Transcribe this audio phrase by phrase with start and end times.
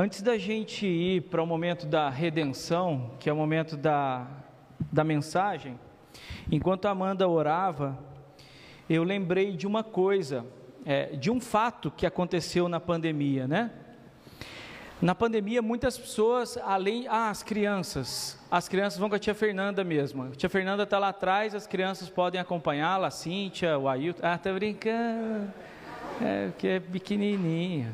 [0.00, 4.28] Antes da gente ir para o momento da redenção, que é o momento da,
[4.92, 5.76] da mensagem,
[6.52, 7.98] enquanto a Amanda orava,
[8.88, 10.46] eu lembrei de uma coisa,
[10.86, 13.72] é, de um fato que aconteceu na pandemia, né?
[15.02, 17.08] Na pandemia, muitas pessoas, além.
[17.08, 18.38] Ah, as crianças.
[18.48, 20.26] As crianças vão com a tia Fernanda mesmo.
[20.26, 24.24] A tia Fernanda está lá atrás, as crianças podem acompanhá-la, a Cíntia, o Ailton.
[24.24, 25.52] Ah, tá brincando.
[26.22, 27.92] É, porque é pequenininha.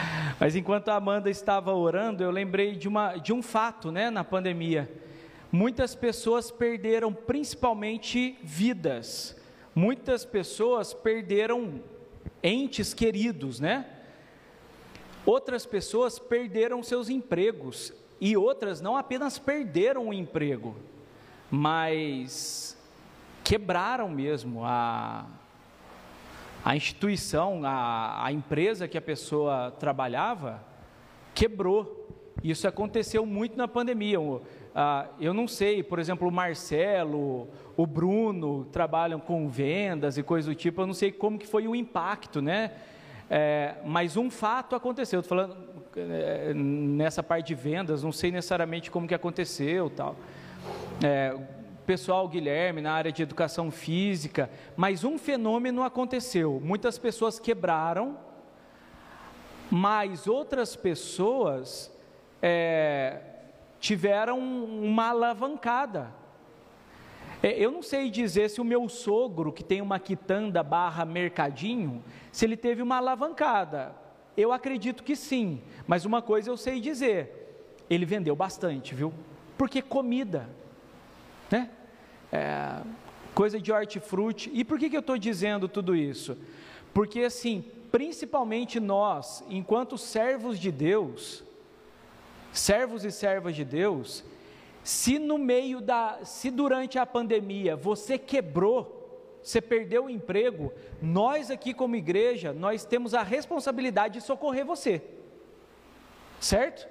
[0.38, 4.24] Mas enquanto a Amanda estava orando, eu lembrei de, uma, de um fato né, na
[4.24, 4.90] pandemia.
[5.50, 9.36] Muitas pessoas perderam principalmente vidas.
[9.74, 11.80] Muitas pessoas perderam
[12.42, 13.86] entes queridos, né?
[15.24, 20.76] Outras pessoas perderam seus empregos e outras não apenas perderam o emprego,
[21.50, 22.76] mas
[23.42, 25.26] quebraram mesmo a,
[26.66, 30.64] a instituição, a, a empresa que a pessoa trabalhava,
[31.32, 32.08] quebrou.
[32.42, 34.18] Isso aconteceu muito na pandemia.
[35.20, 40.58] eu não sei, por exemplo, o Marcelo, o Bruno trabalham com vendas e coisas do
[40.58, 42.72] tipo, eu não sei como que foi o impacto, né?
[43.30, 45.56] É, mas um fato aconteceu, estou falando
[45.96, 50.16] é, nessa parte de vendas, não sei necessariamente como que aconteceu tal.
[51.00, 51.32] É,
[51.86, 56.60] pessoal Guilherme na área de educação física, mas um fenômeno aconteceu.
[56.62, 58.18] Muitas pessoas quebraram,
[59.70, 61.92] mas outras pessoas
[62.42, 63.20] é,
[63.78, 66.12] tiveram uma alavancada.
[67.42, 72.02] É, eu não sei dizer se o meu sogro, que tem uma quitanda barra mercadinho,
[72.32, 73.94] se ele teve uma alavancada.
[74.36, 79.12] Eu acredito que sim, mas uma coisa eu sei dizer: ele vendeu bastante, viu?
[79.56, 80.48] Porque comida,
[81.50, 81.70] né?
[82.32, 82.80] É,
[83.34, 84.50] coisa de hortifruti.
[84.52, 86.36] E por que, que eu estou dizendo tudo isso?
[86.92, 91.44] Porque, assim, principalmente nós, enquanto servos de Deus,
[92.52, 94.24] servos e servas de Deus,
[94.82, 98.96] se no meio da, se durante a pandemia você quebrou,
[99.42, 105.02] você perdeu o emprego, nós aqui como igreja, nós temos a responsabilidade de socorrer você.
[106.40, 106.88] Certo?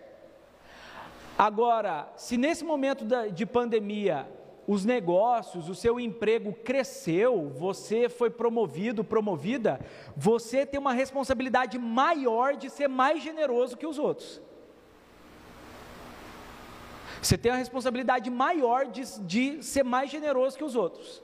[1.37, 4.27] Agora, se nesse momento de pandemia
[4.67, 9.79] os negócios, o seu emprego cresceu, você foi promovido, promovida,
[10.15, 14.41] você tem uma responsabilidade maior de ser mais generoso que os outros.
[17.21, 21.23] Você tem a responsabilidade maior de, de ser mais generoso que os outros.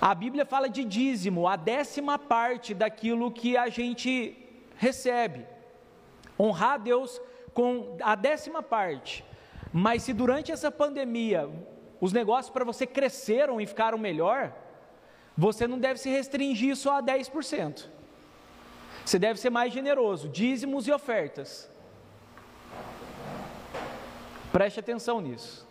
[0.00, 4.36] A Bíblia fala de dízimo, a décima parte daquilo que a gente
[4.76, 5.46] recebe.
[6.38, 7.20] Honrar a Deus
[7.52, 9.24] com a décima parte.
[9.72, 11.48] Mas se durante essa pandemia
[12.00, 14.52] os negócios para você cresceram e ficaram melhor,
[15.36, 17.86] você não deve se restringir só a 10%.
[19.04, 21.70] Você deve ser mais generoso, dízimos e ofertas.
[24.52, 25.68] Preste atenção nisso.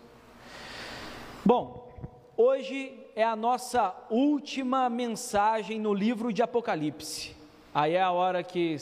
[1.45, 1.91] Bom,
[2.37, 7.35] hoje é a nossa última mensagem no livro de Apocalipse.
[7.73, 8.77] Aí é a hora que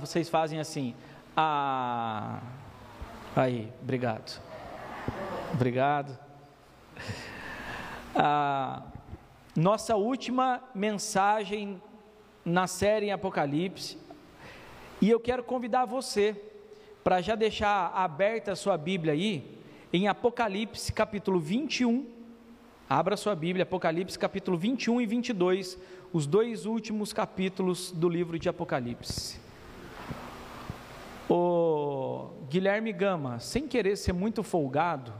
[0.00, 0.94] vocês fazem assim.
[1.36, 2.40] Ah,
[3.36, 4.40] aí, obrigado.
[5.52, 6.21] Obrigado.
[8.14, 8.82] Ah,
[9.56, 11.80] nossa última mensagem
[12.44, 13.96] na série em Apocalipse.
[15.00, 16.38] E eu quero convidar você
[17.02, 19.58] para já deixar aberta a sua Bíblia aí,
[19.90, 22.06] em Apocalipse capítulo 21,
[22.88, 25.78] abra sua Bíblia, Apocalipse capítulo 21 e 22,
[26.12, 29.40] os dois últimos capítulos do livro de Apocalipse.
[31.30, 35.14] O Guilherme Gama, sem querer ser muito folgado,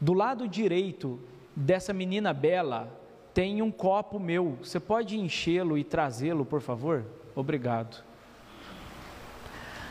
[0.00, 1.20] do lado direito
[1.58, 2.88] dessa menina bela
[3.34, 4.56] tem um copo meu.
[4.62, 7.04] Você pode enchê-lo e trazê-lo, por favor?
[7.34, 8.04] Obrigado.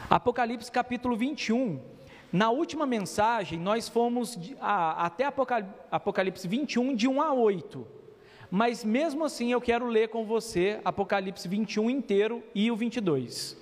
[0.10, 1.80] Apocalipse capítulo 21.
[2.32, 5.26] Na última mensagem, nós fomos a, até
[5.92, 7.88] Apocalipse 21, de 1 a 8.
[8.50, 13.58] Mas mesmo assim, eu quero ler com você Apocalipse 21 inteiro e o 22.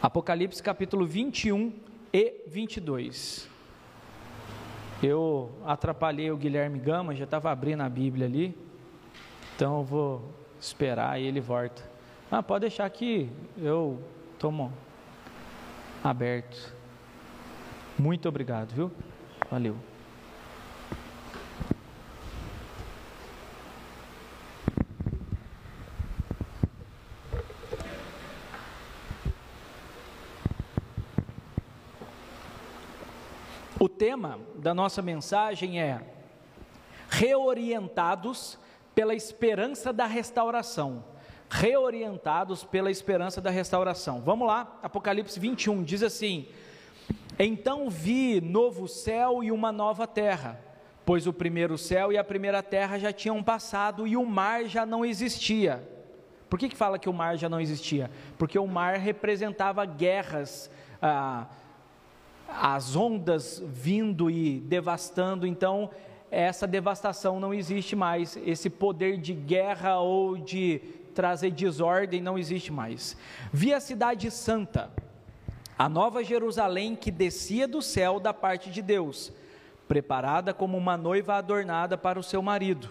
[0.00, 1.72] Apocalipse capítulo 21
[2.12, 3.55] e 22.
[5.02, 8.56] Eu atrapalhei o Guilherme Gama, já estava abrindo a Bíblia ali.
[9.54, 11.82] Então eu vou esperar e ele volta.
[12.30, 14.02] Ah, pode deixar que eu
[14.38, 14.72] tomo
[16.02, 16.74] aberto.
[17.98, 18.90] Muito obrigado, viu?
[19.50, 19.76] Valeu.
[33.78, 36.00] O tema da nossa mensagem é
[37.10, 38.58] reorientados
[38.94, 41.04] pela esperança da restauração.
[41.48, 44.20] reorientados pela esperança da restauração.
[44.20, 46.48] Vamos lá, Apocalipse 21 diz assim:
[47.38, 50.58] Então vi novo céu e uma nova terra,
[51.04, 54.84] pois o primeiro céu e a primeira terra já tinham passado e o mar já
[54.84, 55.86] não existia.
[56.50, 58.10] Por que, que fala que o mar já não existia?
[58.36, 60.68] Porque o mar representava guerras,
[61.00, 61.46] ah,
[62.48, 65.90] as ondas vindo e devastando, então
[66.30, 70.80] essa devastação não existe mais, esse poder de guerra ou de
[71.14, 73.16] trazer desordem não existe mais.
[73.52, 74.90] Vi a cidade santa,
[75.78, 79.32] a nova Jerusalém que descia do céu da parte de Deus,
[79.88, 82.90] preparada como uma noiva adornada para o seu marido.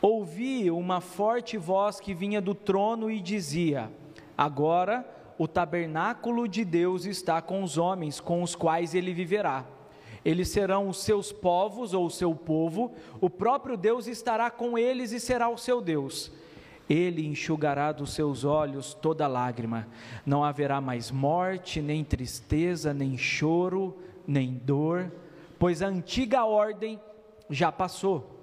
[0.00, 3.90] Ouvi uma forte voz que vinha do trono e dizia:
[4.36, 9.64] Agora o tabernáculo de Deus está com os homens, com os quais ele viverá.
[10.24, 15.12] Eles serão os seus povos ou o seu povo, o próprio Deus estará com eles
[15.12, 16.32] e será o seu Deus.
[16.88, 19.88] Ele enxugará dos seus olhos toda lágrima.
[20.24, 23.96] Não haverá mais morte, nem tristeza, nem choro,
[24.26, 25.12] nem dor,
[25.58, 27.00] pois a antiga ordem
[27.50, 28.36] já passou.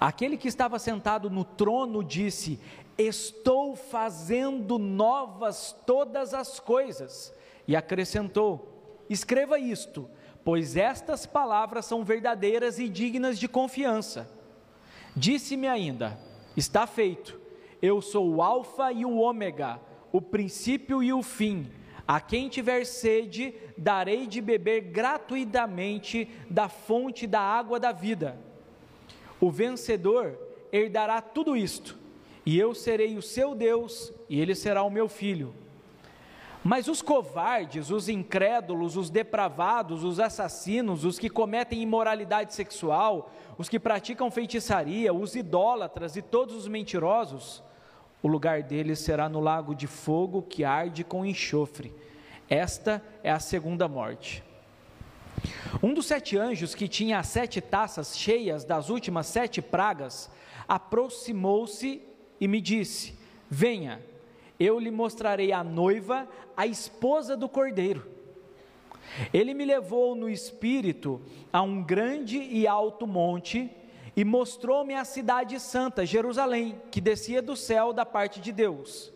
[0.00, 2.58] Aquele que estava sentado no trono disse:
[2.98, 7.32] Estou fazendo novas todas as coisas.
[7.68, 10.08] E acrescentou: Escreva isto,
[10.44, 14.30] pois estas palavras são verdadeiras e dignas de confiança.
[15.14, 16.18] Disse-me ainda:
[16.56, 17.38] Está feito.
[17.82, 19.78] Eu sou o Alfa e o Ômega,
[20.10, 21.70] o princípio e o fim.
[22.08, 28.38] A quem tiver sede, darei de beber gratuitamente da fonte da água da vida.
[29.38, 30.38] O vencedor
[30.72, 32.05] herdará tudo isto
[32.46, 35.52] e eu serei o seu Deus, e ele será o meu filho.
[36.62, 43.68] Mas os covardes, os incrédulos, os depravados, os assassinos, os que cometem imoralidade sexual, os
[43.68, 47.62] que praticam feitiçaria, os idólatras e todos os mentirosos,
[48.22, 51.92] o lugar deles será no lago de fogo que arde com enxofre.
[52.48, 54.42] Esta é a segunda morte.
[55.82, 60.30] Um dos sete anjos que tinha as sete taças cheias das últimas sete pragas
[60.66, 62.02] aproximou-se
[62.40, 63.14] e me disse:
[63.48, 64.00] Venha,
[64.58, 68.06] eu lhe mostrarei a noiva, a esposa do cordeiro.
[69.32, 71.20] Ele me levou no espírito
[71.52, 73.70] a um grande e alto monte
[74.16, 79.12] e mostrou-me a cidade santa, Jerusalém, que descia do céu da parte de Deus.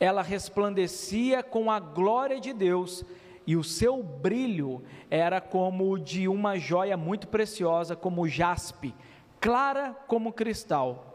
[0.00, 3.04] Ela resplandecia com a glória de Deus
[3.46, 8.94] e o seu brilho era como o de uma joia muito preciosa, como jaspe,
[9.38, 11.13] clara como cristal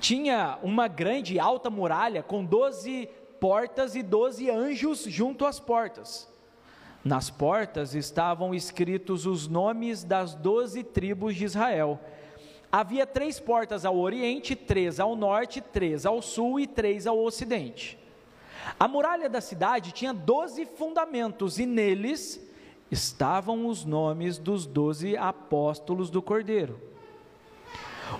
[0.00, 3.08] tinha uma grande alta muralha com doze
[3.38, 6.28] portas e doze anjos junto às portas.
[7.04, 12.00] Nas portas estavam escritos os nomes das doze tribos de Israel.
[12.72, 17.98] Havia três portas ao oriente, três ao norte, três ao sul e três ao ocidente.
[18.78, 22.40] A muralha da cidade tinha doze fundamentos e neles
[22.90, 26.89] estavam os nomes dos doze apóstolos do Cordeiro.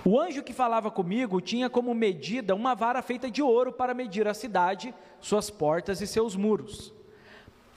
[0.05, 4.27] O anjo que falava comigo tinha como medida uma vara feita de ouro para medir
[4.27, 6.93] a cidade, suas portas e seus muros.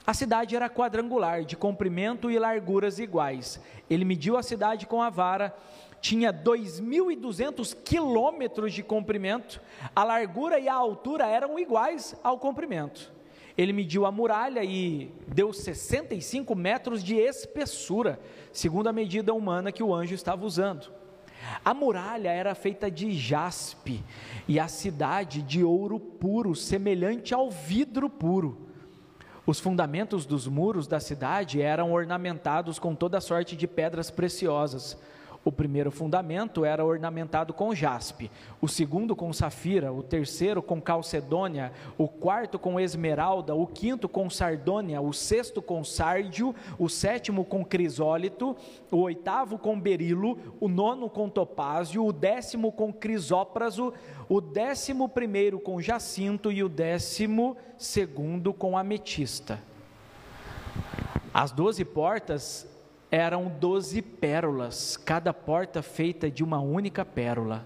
[0.07, 3.59] A cidade era quadrangular, de comprimento e larguras iguais.
[3.89, 5.55] Ele mediu a cidade com a vara,
[5.99, 9.59] tinha 2.200 quilômetros de comprimento,
[9.95, 13.11] a largura e a altura eram iguais ao comprimento.
[13.57, 18.19] Ele mediu a muralha e deu 65 metros de espessura,
[18.51, 20.94] segundo a medida humana que o anjo estava usando.
[21.63, 24.03] A muralha era feita de jaspe
[24.47, 28.69] e a cidade de ouro puro, semelhante ao vidro puro.
[29.45, 34.97] Os fundamentos dos muros da cidade eram ornamentados com toda sorte de pedras preciosas.
[35.45, 41.71] O primeiro fundamento era ornamentado com jaspe, o segundo com safira, o terceiro com calcedônia,
[41.99, 47.63] o quarto com esmeralda, o quinto com sardônia, o sexto com sárdio, o sétimo com
[47.63, 48.57] crisólito,
[48.89, 53.93] o oitavo com berilo, o nono com topázio, o décimo com crisópraso,
[54.27, 59.61] o décimo primeiro com jacinto e o décimo segundo com ametista.
[61.31, 62.67] As doze portas
[63.15, 67.65] eram doze pérolas, cada porta feita de uma única pérola.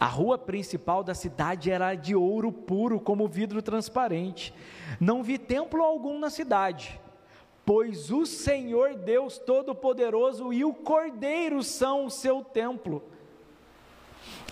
[0.00, 4.52] A rua principal da cidade era de ouro puro, como vidro transparente.
[4.98, 7.00] Não vi templo algum na cidade,
[7.64, 13.00] pois o Senhor Deus Todo-Poderoso e o Cordeiro são o seu templo.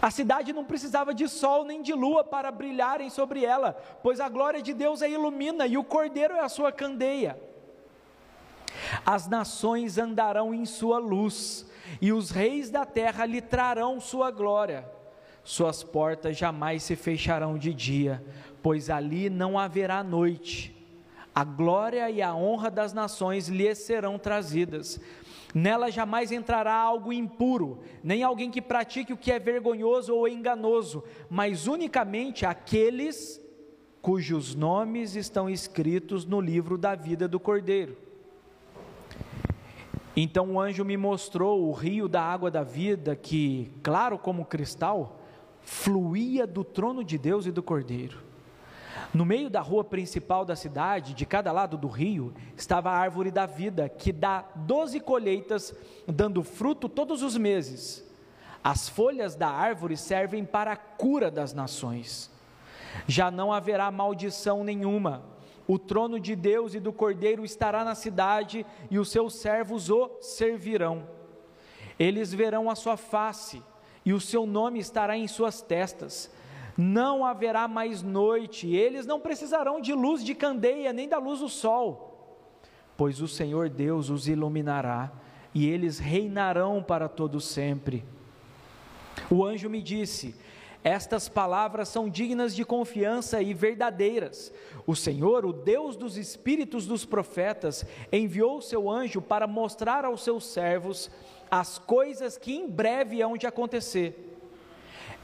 [0.01, 3.73] A cidade não precisava de sol nem de lua para brilharem sobre ela,
[4.05, 7.37] pois a glória de Deus a ilumina e o Cordeiro é a sua candeia.
[9.05, 11.67] As nações andarão em sua luz,
[12.01, 14.89] e os reis da terra lhe trarão sua glória.
[15.45, 18.25] suas portas jamais se fecharão de dia,
[18.63, 20.73] pois ali não haverá noite.
[21.35, 25.01] A glória e a honra das nações lhe serão trazidas.
[25.53, 31.03] Nela jamais entrará algo impuro, nem alguém que pratique o que é vergonhoso ou enganoso,
[31.29, 33.41] mas unicamente aqueles
[34.01, 37.97] cujos nomes estão escritos no livro da vida do Cordeiro.
[40.15, 45.21] Então o anjo me mostrou o rio da água da vida, que, claro como cristal,
[45.63, 48.19] fluía do trono de Deus e do Cordeiro.
[49.15, 53.31] No meio da rua principal da cidade, de cada lado do rio, estava a árvore
[53.31, 55.75] da vida, que dá doze colheitas,
[56.07, 58.07] dando fruto todos os meses.
[58.63, 62.31] As folhas da árvore servem para a cura das nações.
[63.07, 65.32] Já não haverá maldição nenhuma.
[65.67, 70.11] O trono de Deus e do Cordeiro estará na cidade e os seus servos o
[70.21, 71.07] servirão.
[71.99, 73.63] Eles verão a sua face
[74.05, 76.31] e o seu nome estará em suas testas.
[76.77, 81.49] Não haverá mais noite, eles não precisarão de luz de candeia, nem da luz do
[81.49, 82.49] sol,
[82.97, 85.13] pois o Senhor Deus os iluminará
[85.55, 88.05] e eles reinarão para todo sempre.
[89.31, 90.35] O anjo me disse:
[90.85, 94.53] estas palavras são dignas de confiança e verdadeiras.
[94.85, 100.45] O Senhor, o Deus dos espíritos dos profetas, enviou seu anjo para mostrar aos seus
[100.45, 101.09] servos
[101.49, 104.31] as coisas que em breve hão de acontecer.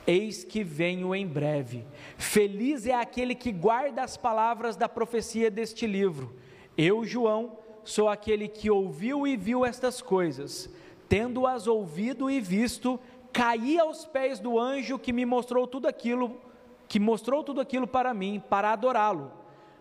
[0.07, 1.85] Eis que venho em breve.
[2.17, 6.35] Feliz é aquele que guarda as palavras da profecia deste livro.
[6.77, 10.71] Eu, João, sou aquele que ouviu e viu estas coisas.
[11.09, 13.01] Tendo-as ouvido e visto,
[13.39, 16.41] caí aos pés do anjo que me mostrou tudo aquilo,
[16.89, 19.31] que mostrou tudo aquilo para mim, para adorá-lo.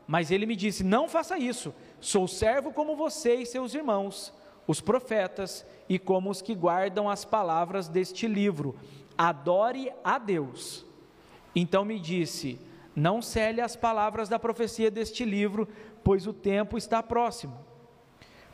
[0.05, 4.31] Mas ele me disse: Não faça isso, sou servo como você e seus irmãos,
[4.67, 8.75] os profetas, e como os que guardam as palavras deste livro.
[9.17, 10.85] Adore a Deus.
[11.55, 12.59] Então me disse:
[12.95, 15.67] Não cele as palavras da profecia deste livro,
[16.03, 17.57] pois o tempo está próximo.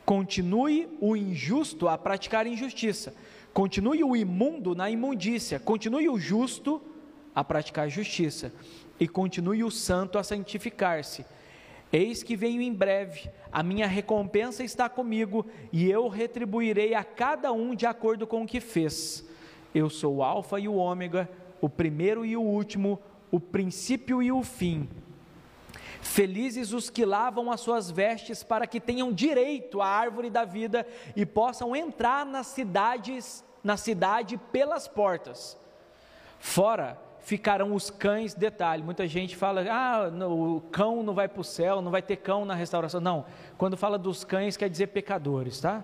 [0.06, 3.14] Continue o injusto a praticar injustiça
[3.54, 6.82] Continue o imundo na imundícia, continue o justo
[7.32, 8.52] a praticar justiça,
[8.98, 11.24] e continue o santo a santificar-se.
[11.92, 17.52] Eis que venho em breve, a minha recompensa está comigo, e eu retribuirei a cada
[17.52, 19.24] um de acordo com o que fez.
[19.72, 21.30] Eu sou o Alfa e o Ômega,
[21.60, 24.88] o primeiro e o último, o princípio e o fim.
[26.04, 30.86] Felizes os que lavam as suas vestes para que tenham direito à árvore da vida
[31.16, 35.56] e possam entrar nas cidades, na cidade pelas portas.
[36.38, 41.44] Fora ficarão os cães, detalhe, muita gente fala, ah, o cão não vai para o
[41.44, 43.00] céu, não vai ter cão na restauração.
[43.00, 43.24] Não,
[43.56, 45.82] quando fala dos cães quer dizer pecadores, tá?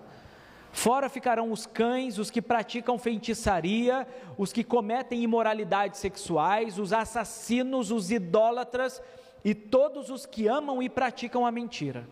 [0.71, 7.89] Fora ficarão os cães, os que praticam feitiçaria, os que cometem imoralidades sexuais, os assassinos,
[7.89, 9.01] os idólatras
[9.43, 12.07] e todos os que amam e praticam a mentira.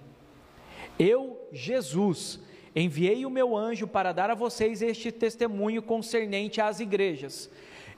[0.97, 2.39] Eu, Jesus,
[2.75, 7.49] enviei o meu anjo para dar a vocês este testemunho concernente às igrejas.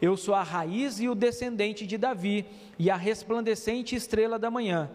[0.02, 2.46] Eu sou a raiz e o descendente de Davi
[2.78, 4.90] e a resplandecente estrela da manhã.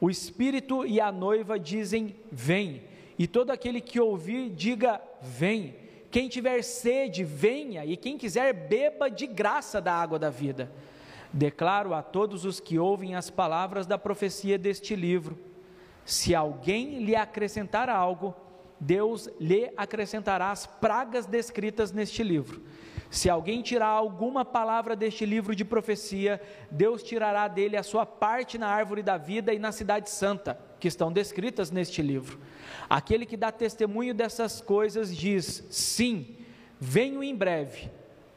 [0.00, 2.82] O Espírito e a noiva dizem: Vem.
[3.18, 5.74] E todo aquele que ouvir, diga: Vem.
[6.10, 10.70] Quem tiver sede, venha, e quem quiser, beba de graça da água da vida.
[11.32, 15.38] Declaro a todos os que ouvem as palavras da profecia deste livro:
[16.04, 18.34] se alguém lhe acrescentar algo,
[18.78, 22.62] Deus lhe acrescentará as pragas descritas neste livro.
[23.10, 26.40] Se alguém tirar alguma palavra deste livro de profecia,
[26.70, 30.88] Deus tirará dele a sua parte na árvore da vida e na cidade santa, que
[30.88, 32.38] estão descritas neste livro.
[32.88, 36.36] Aquele que dá testemunho dessas coisas diz: Sim,
[36.78, 37.90] venho em breve.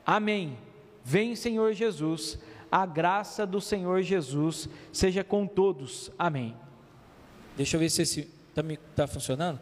[0.06, 0.58] Amém.
[1.04, 2.40] Vem, Senhor Jesus
[2.72, 6.12] a graça do Senhor Jesus seja com todos.
[6.18, 6.56] Amém.
[7.58, 8.64] Deixa eu ver se esse está
[8.96, 9.60] tá funcionando.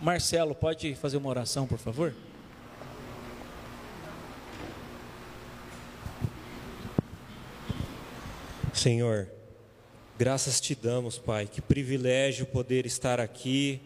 [0.00, 2.14] Marcelo, pode fazer uma oração, por favor?
[8.72, 9.28] Senhor,
[10.18, 11.46] graças te damos, Pai.
[11.46, 13.80] Que privilégio poder estar aqui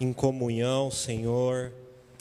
[0.00, 1.72] em comunhão, Senhor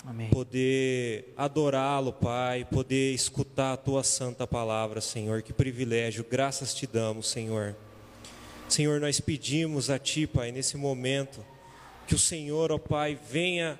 [0.06, 0.30] Amém.
[0.30, 5.42] poder adorá-lo, Pai, poder escutar a tua santa palavra, Senhor.
[5.44, 7.76] Que privilégio, graças te damos, Senhor.
[8.68, 11.46] Senhor, nós pedimos a Ti, Pai, nesse momento,
[12.08, 13.80] que o Senhor, ó Pai, venha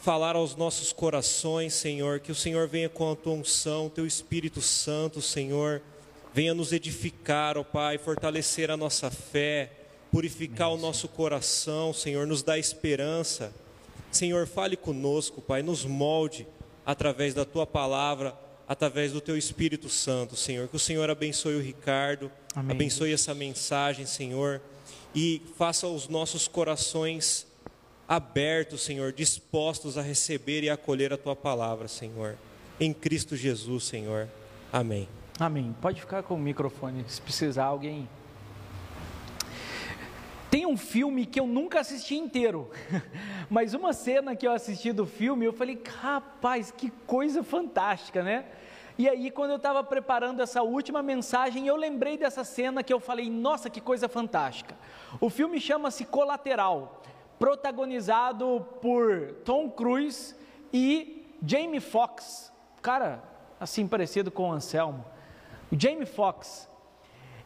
[0.00, 4.62] falar aos nossos corações, Senhor, que o Senhor venha com a tua unção, teu Espírito
[4.62, 5.82] Santo, Senhor,
[6.32, 9.70] venha nos edificar, ó Pai, fortalecer a nossa fé,
[10.10, 13.54] purificar Amém, o nosso coração, Senhor, nos dá esperança.
[14.10, 16.46] Senhor, fale conosco, Pai, nos molde
[16.84, 18.36] através da tua palavra,
[18.66, 20.68] através do teu Espírito Santo, Senhor.
[20.68, 22.74] Que o Senhor abençoe o Ricardo, Amém.
[22.74, 24.60] abençoe essa mensagem, Senhor,
[25.14, 27.46] e faça os nossos corações
[28.08, 32.36] abertos, Senhor, dispostos a receber e acolher a tua palavra, Senhor.
[32.80, 34.28] Em Cristo Jesus, Senhor.
[34.72, 35.08] Amém.
[35.38, 35.74] Amém.
[35.80, 38.08] Pode ficar com o microfone, se precisar alguém.
[40.50, 42.68] Tem um filme que eu nunca assisti inteiro,
[43.48, 48.46] mas uma cena que eu assisti do filme, eu falei, rapaz, que coisa fantástica, né?
[48.98, 52.98] E aí, quando eu estava preparando essa última mensagem, eu lembrei dessa cena que eu
[52.98, 54.74] falei, nossa, que coisa fantástica.
[55.20, 57.00] O filme chama-se Colateral,
[57.38, 60.34] protagonizado por Tom Cruise
[60.72, 62.52] e Jamie Foxx,
[62.82, 63.22] cara,
[63.58, 65.04] assim parecido com o Anselmo.
[65.72, 66.68] O Jamie Foxx.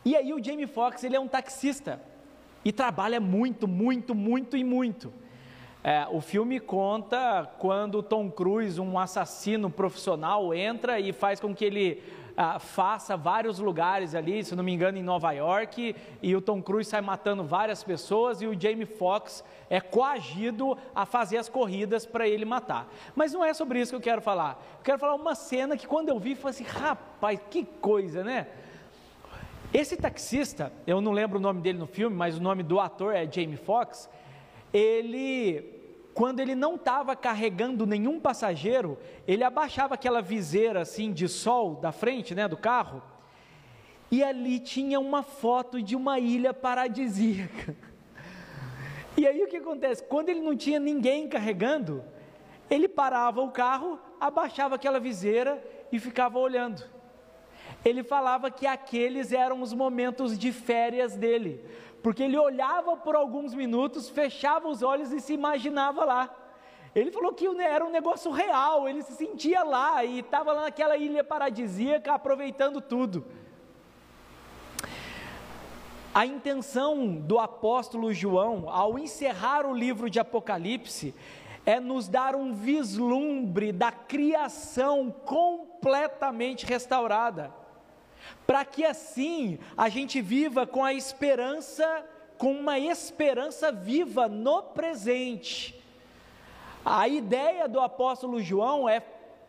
[0.04, 2.00] E aí o Jamie Foxx, ele é um taxista
[2.64, 5.12] e trabalha muito, muito, muito e muito.
[5.83, 11.64] É, o filme conta quando Tom Cruise, um assassino profissional, entra e faz com que
[11.64, 12.02] ele
[12.37, 16.62] ah, faça vários lugares ali, se não me engano, em Nova York, e o Tom
[16.62, 22.06] Cruise sai matando várias pessoas e o Jamie Foxx é coagido a fazer as corridas
[22.06, 22.88] para ele matar.
[23.14, 24.61] Mas não é sobre isso que eu quero falar.
[24.78, 28.49] Eu quero falar uma cena que quando eu vi, foi assim, rapaz, que coisa, né?
[29.75, 33.12] Esse taxista, eu não lembro o nome dele no filme, mas o nome do ator
[33.12, 34.09] é Jamie Foxx.
[34.73, 35.64] Ele,
[36.14, 41.90] quando ele não estava carregando nenhum passageiro, ele abaixava aquela viseira assim de sol da
[41.90, 43.02] frente, né, do carro.
[44.12, 47.76] E ali tinha uma foto de uma ilha paradisíaca.
[49.16, 50.02] E aí o que acontece?
[50.02, 52.02] Quando ele não tinha ninguém carregando,
[52.69, 55.62] ele parava o carro, abaixava aquela viseira
[55.93, 56.83] e ficava olhando
[57.85, 61.62] ele falava que aqueles eram os momentos de férias dele,
[62.03, 66.35] porque ele olhava por alguns minutos, fechava os olhos e se imaginava lá.
[66.95, 70.97] Ele falou que era um negócio real, ele se sentia lá e estava lá naquela
[70.97, 73.26] ilha paradisíaca aproveitando tudo.
[76.14, 81.12] A intenção do apóstolo João, ao encerrar o livro de Apocalipse,
[81.66, 87.63] é nos dar um vislumbre da criação completamente restaurada
[88.46, 92.04] para que assim a gente viva com a esperança,
[92.38, 95.80] com uma esperança viva no presente.
[96.84, 99.00] A ideia do apóstolo João é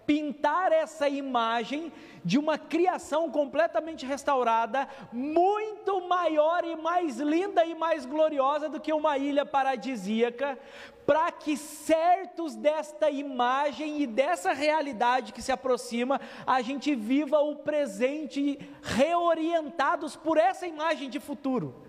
[0.05, 1.91] pintar essa imagem
[2.23, 8.91] de uma criação completamente restaurada, muito maior e mais linda e mais gloriosa do que
[8.91, 10.57] uma ilha paradisíaca,
[11.05, 17.57] para que certos desta imagem e dessa realidade que se aproxima, a gente viva o
[17.57, 21.84] presente reorientados por essa imagem de futuro.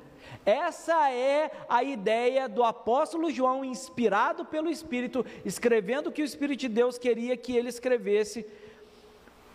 [0.47, 6.61] Essa é a ideia do apóstolo João, inspirado pelo Espírito, escrevendo o que o Espírito
[6.61, 8.47] de Deus queria que ele escrevesse,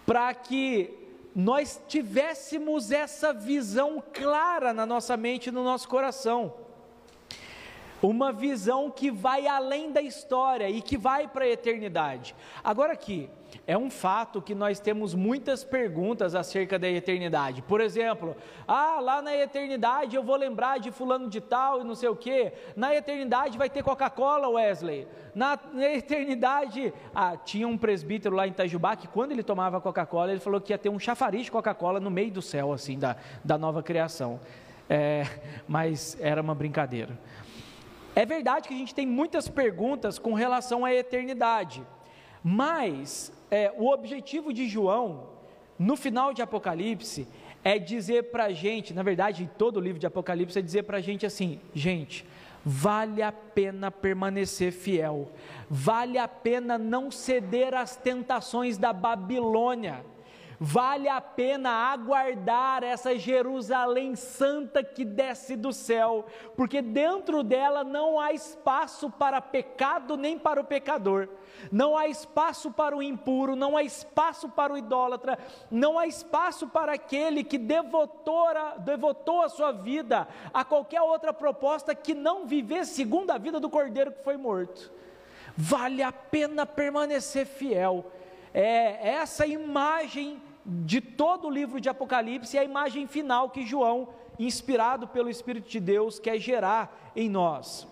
[0.06, 0.94] para que
[1.34, 6.54] nós tivéssemos essa visão clara na nossa mente e no nosso coração
[8.02, 12.36] uma visão que vai além da história e que vai para a eternidade.
[12.64, 13.30] Agora aqui,
[13.68, 17.62] é um fato que nós temos muitas perguntas acerca da eternidade.
[17.62, 18.36] Por exemplo,
[18.68, 22.16] ah, lá na eternidade eu vou lembrar de fulano de tal e não sei o
[22.16, 22.52] que.
[22.76, 25.08] Na eternidade vai ter Coca-Cola, Wesley.
[25.36, 30.32] Na, na, eternidade, ah, tinha um presbítero lá em Itajubá que quando ele tomava Coca-Cola,
[30.32, 33.16] ele falou que ia ter um chafariz de Coca-Cola no meio do céu, assim, da,
[33.44, 34.40] da nova criação.
[34.90, 35.26] É,
[35.68, 37.18] mas era uma brincadeira.
[38.14, 41.82] É verdade que a gente tem muitas perguntas com relação à eternidade,
[42.44, 45.28] mas é, o objetivo de João,
[45.78, 47.28] no final de Apocalipse,
[47.64, 50.84] é dizer para a gente, na verdade, em todo o livro de Apocalipse, é dizer
[50.84, 52.26] para a gente assim: gente,
[52.66, 55.30] vale a pena permanecer fiel,
[55.70, 60.04] vale a pena não ceder às tentações da Babilônia
[60.64, 68.20] Vale a pena aguardar essa Jerusalém santa que desce do céu, porque dentro dela não
[68.20, 71.30] há espaço para pecado nem para o pecador,
[71.72, 75.40] não há espaço para o impuro, não há espaço para o idólatra,
[75.72, 81.34] não há espaço para aquele que devotou a, devotou a sua vida a qualquer outra
[81.34, 84.92] proposta que não viver segundo a vida do cordeiro que foi morto.
[85.58, 88.12] Vale a pena permanecer fiel.
[88.54, 94.10] É essa imagem de todo o livro de Apocalipse é a imagem final que João,
[94.38, 97.88] inspirado pelo Espírito de Deus, quer gerar em nós.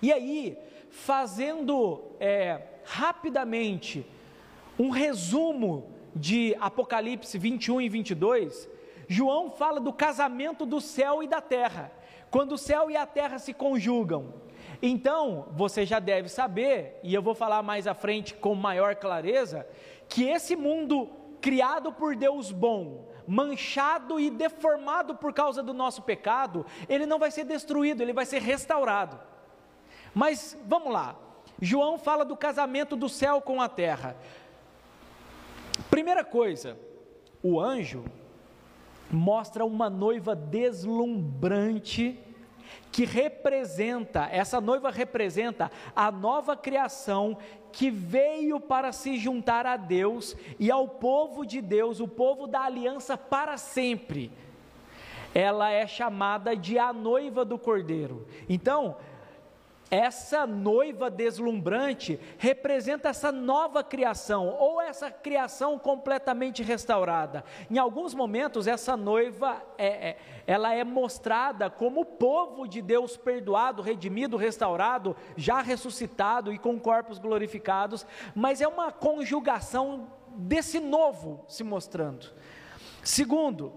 [0.00, 0.58] E aí,
[0.90, 4.04] fazendo é, rapidamente
[4.78, 8.68] um resumo de Apocalipse 21 e 22,
[9.08, 11.92] João fala do casamento do céu e da terra,
[12.30, 14.34] quando o céu e a terra se conjugam.
[14.80, 19.66] Então, você já deve saber, e eu vou falar mais à frente com maior clareza,
[20.08, 21.08] que esse mundo
[21.42, 27.30] criado por Deus bom, manchado e deformado por causa do nosso pecado, ele não vai
[27.30, 29.20] ser destruído, ele vai ser restaurado.
[30.14, 31.16] Mas vamos lá,
[31.60, 34.16] João fala do casamento do céu com a terra.
[35.90, 36.78] Primeira coisa,
[37.42, 38.04] o anjo
[39.10, 42.18] mostra uma noiva deslumbrante
[42.90, 47.38] que representa, essa noiva representa a nova criação
[47.72, 52.60] que veio para se juntar a Deus e ao povo de Deus, o povo da
[52.60, 54.30] aliança para sempre.
[55.34, 58.26] Ela é chamada de a noiva do cordeiro.
[58.48, 58.96] Então,
[59.92, 67.44] essa noiva deslumbrante representa essa nova criação, ou essa criação completamente restaurada.
[67.70, 73.82] Em alguns momentos, essa noiva é, é, ela é mostrada como povo de Deus perdoado,
[73.82, 81.62] redimido, restaurado, já ressuscitado e com corpos glorificados, mas é uma conjugação desse novo se
[81.62, 82.32] mostrando.
[83.04, 83.74] Segundo,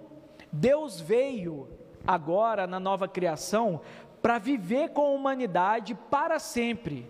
[0.49, 1.67] Deus veio
[2.07, 3.81] agora na nova criação
[4.25, 7.07] para viver com a humanidade para sempre.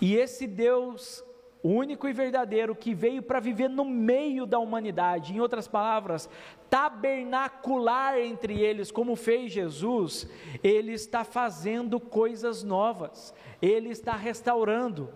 [0.00, 1.24] E esse Deus
[1.60, 6.30] único e verdadeiro que veio para viver no meio da humanidade, em outras palavras,
[6.70, 10.28] tabernacular entre eles, como fez Jesus,
[10.62, 15.12] ele está fazendo coisas novas, ele está restaurando.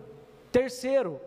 [0.51, 1.21] Terceiro,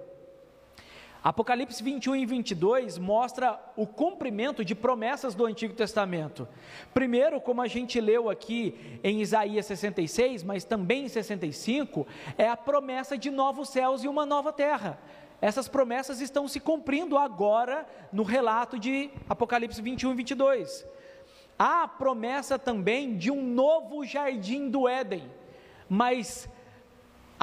[1.23, 6.49] Apocalipse 21 e 22 mostra o cumprimento de promessas do Antigo Testamento.
[6.93, 12.07] Primeiro, como a gente leu aqui em Isaías 66, mas também em 65,
[12.37, 14.99] é a promessa de novos céus e uma nova terra.
[15.41, 20.87] Essas promessas estão se cumprindo agora no relato de Apocalipse 21 e 22.
[21.57, 25.31] Há a promessa também de um novo jardim do Éden,
[25.89, 26.49] mas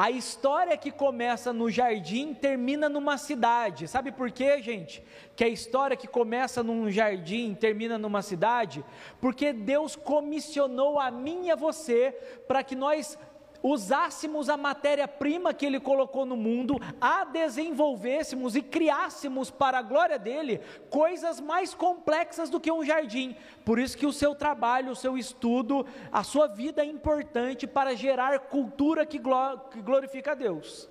[0.01, 3.85] a história que começa no jardim termina numa cidade.
[3.85, 5.03] Sabe por quê, gente?
[5.35, 8.81] Que a história que começa num jardim termina numa cidade?
[9.19, 12.11] Porque Deus comissionou a mim e a você
[12.47, 13.19] para que nós
[13.61, 20.17] usássemos a matéria-prima que Ele colocou no mundo, a desenvolvêssemos e criássemos para a glória
[20.17, 23.35] dele coisas mais complexas do que um jardim.
[23.65, 27.95] Por isso que o seu trabalho, o seu estudo, a sua vida é importante para
[27.95, 30.89] gerar cultura que glorifica a Deus.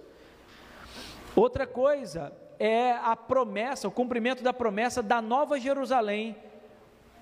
[1.34, 6.36] Outra coisa é a promessa, o cumprimento da promessa da Nova Jerusalém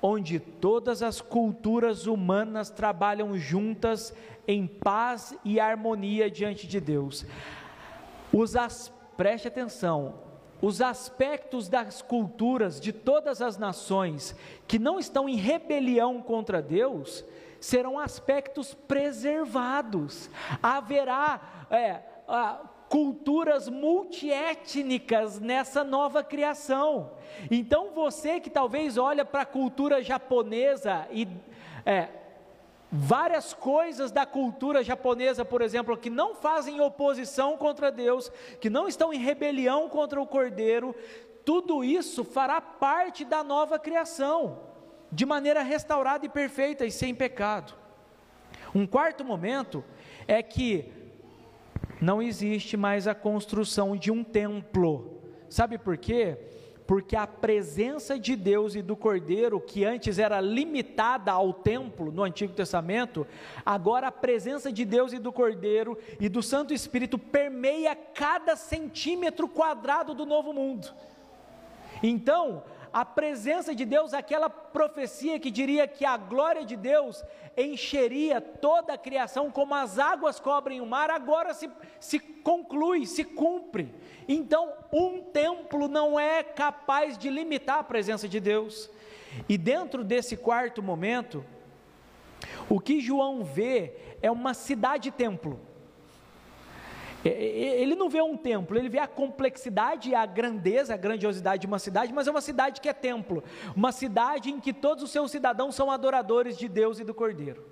[0.00, 4.14] onde todas as culturas humanas trabalham juntas
[4.46, 7.26] em paz e harmonia diante de Deus.
[8.32, 10.14] Os as, preste atenção,
[10.60, 14.34] os aspectos das culturas de todas as nações
[14.66, 17.24] que não estão em rebelião contra Deus
[17.60, 20.30] serão aspectos preservados.
[20.62, 22.00] Haverá é,
[22.88, 27.12] culturas multiétnicas nessa nova criação.
[27.50, 31.28] Então você que talvez olha para a cultura japonesa e
[31.84, 32.08] é,
[32.96, 38.30] várias coisas da cultura japonesa, por exemplo, que não fazem oposição contra Deus,
[38.60, 40.94] que não estão em rebelião contra o Cordeiro,
[41.44, 44.60] tudo isso fará parte da nova criação,
[45.12, 47.74] de maneira restaurada e perfeita e sem pecado.
[48.74, 49.84] Um quarto momento
[50.26, 50.92] é que
[52.00, 55.22] não existe mais a construção de um templo.
[55.48, 56.36] Sabe por quê?
[56.86, 62.22] Porque a presença de Deus e do Cordeiro, que antes era limitada ao templo no
[62.22, 63.26] Antigo Testamento,
[63.64, 69.48] agora a presença de Deus e do Cordeiro e do Santo Espírito permeia cada centímetro
[69.48, 70.88] quadrado do novo mundo.
[72.02, 72.62] Então,
[72.96, 77.22] a presença de Deus, aquela profecia que diria que a glória de Deus
[77.54, 83.22] encheria toda a criação como as águas cobrem o mar, agora se, se conclui, se
[83.22, 83.94] cumpre.
[84.26, 88.88] Então, um templo não é capaz de limitar a presença de Deus.
[89.46, 91.44] E dentro desse quarto momento,
[92.66, 95.60] o que João vê é uma cidade-templo.
[97.26, 101.78] Ele não vê um templo, ele vê a complexidade, a grandeza, a grandiosidade de uma
[101.78, 103.42] cidade, mas é uma cidade que é templo,
[103.74, 107.64] uma cidade em que todos os seus cidadãos são adoradores de Deus e do Cordeiro.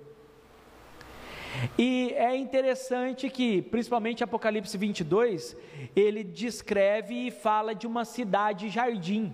[1.77, 5.55] E é interessante que, principalmente Apocalipse 22,
[5.95, 9.33] ele descreve e fala de uma cidade-jardim.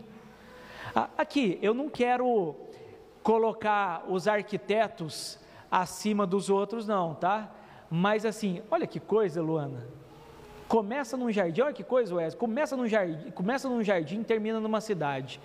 [1.18, 2.56] Aqui, eu não quero
[3.24, 7.52] colocar os arquitetos acima dos outros, não, tá?
[7.90, 10.01] Mas assim, olha que coisa, Luana.
[10.72, 12.40] Começa num jardim, olha que coisa, Wesley.
[12.40, 15.38] Começa num jardim, começa num jardim, termina numa cidade.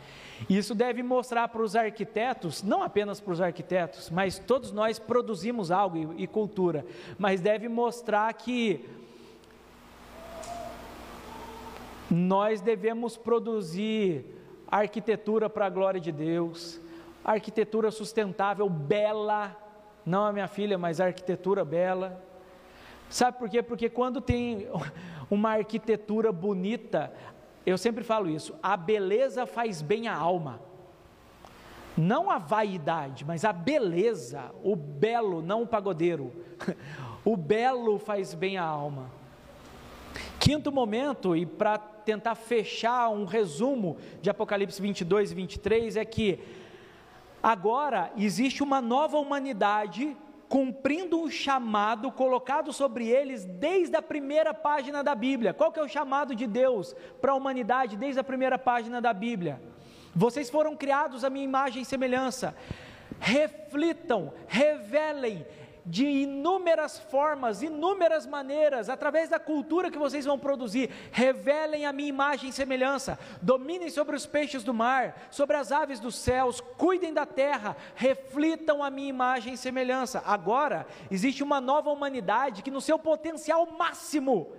[0.48, 5.72] Isso deve mostrar para os arquitetos, não apenas para os arquitetos, mas todos nós produzimos
[5.72, 6.86] algo e, e cultura,
[7.18, 8.88] mas deve mostrar que
[12.08, 14.24] nós devemos produzir
[14.68, 16.80] arquitetura para a glória de Deus,
[17.24, 19.56] arquitetura sustentável, bela,
[20.06, 22.24] não a minha filha, mas arquitetura bela.
[23.08, 23.62] Sabe por quê?
[23.62, 24.66] Porque quando tem
[25.30, 27.12] uma arquitetura bonita,
[27.64, 30.60] eu sempre falo isso, a beleza faz bem à alma.
[31.96, 36.32] Não a vaidade, mas a beleza, o belo, não o pagodeiro.
[37.24, 39.10] O belo faz bem à alma.
[40.38, 46.38] Quinto momento, e para tentar fechar um resumo de Apocalipse 22 e 23, é que
[47.42, 50.16] agora existe uma nova humanidade
[50.48, 55.52] cumprindo um chamado colocado sobre eles desde a primeira página da Bíblia.
[55.52, 59.12] Qual que é o chamado de Deus para a humanidade desde a primeira página da
[59.12, 59.60] Bíblia?
[60.14, 62.56] Vocês foram criados à minha imagem e semelhança.
[63.18, 65.44] Reflitam, revelem,
[65.86, 72.08] de inúmeras formas, inúmeras maneiras, através da cultura que vocês vão produzir, revelem a minha
[72.08, 77.14] imagem e semelhança, dominem sobre os peixes do mar, sobre as aves dos céus, cuidem
[77.14, 80.20] da terra, reflitam a minha imagem e semelhança.
[80.26, 84.52] Agora, existe uma nova humanidade que, no seu potencial máximo,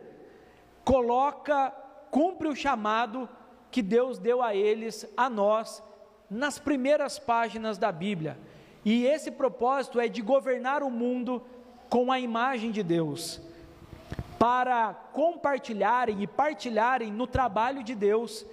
[0.86, 1.72] coloca,
[2.10, 3.28] cumpre o chamado
[3.70, 5.84] que Deus deu a eles, a nós,
[6.30, 8.38] nas primeiras páginas da Bíblia.
[8.90, 11.44] E esse propósito é de governar o mundo
[11.90, 13.42] com a imagem de Deus,
[14.40, 18.46] para compartilharem e partilharem no trabalho de Deus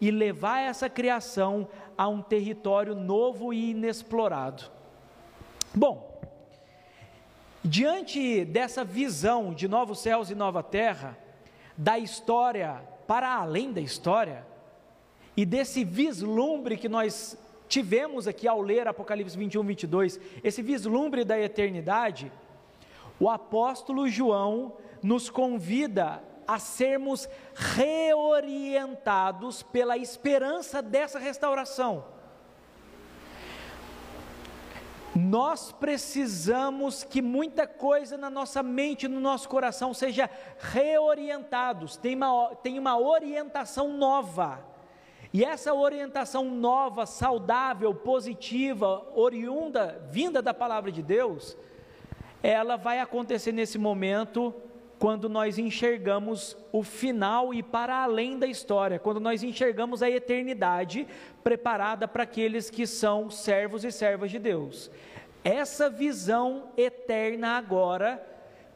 [0.00, 4.62] e levar essa criação a um território novo e inexplorado.
[5.74, 6.18] Bom,
[7.62, 11.18] diante dessa visão de novos céus e nova terra,
[11.76, 14.46] da história para além da história,
[15.36, 17.36] e desse vislumbre que nós
[17.72, 22.30] tivemos aqui ao ler Apocalipse 21, 22, esse vislumbre da eternidade,
[23.18, 32.04] o apóstolo João nos convida a sermos reorientados pela esperança dessa restauração.
[35.16, 42.54] Nós precisamos que muita coisa na nossa mente, no nosso coração seja reorientados, tem uma,
[42.56, 44.71] tem uma orientação nova
[45.32, 51.56] e essa orientação nova, saudável, positiva, oriunda, vinda da palavra de Deus,
[52.42, 54.54] ela vai acontecer nesse momento
[54.98, 61.08] quando nós enxergamos o final e para além da história, quando nós enxergamos a eternidade
[61.42, 64.90] preparada para aqueles que são servos e servas de Deus.
[65.42, 68.24] Essa visão eterna agora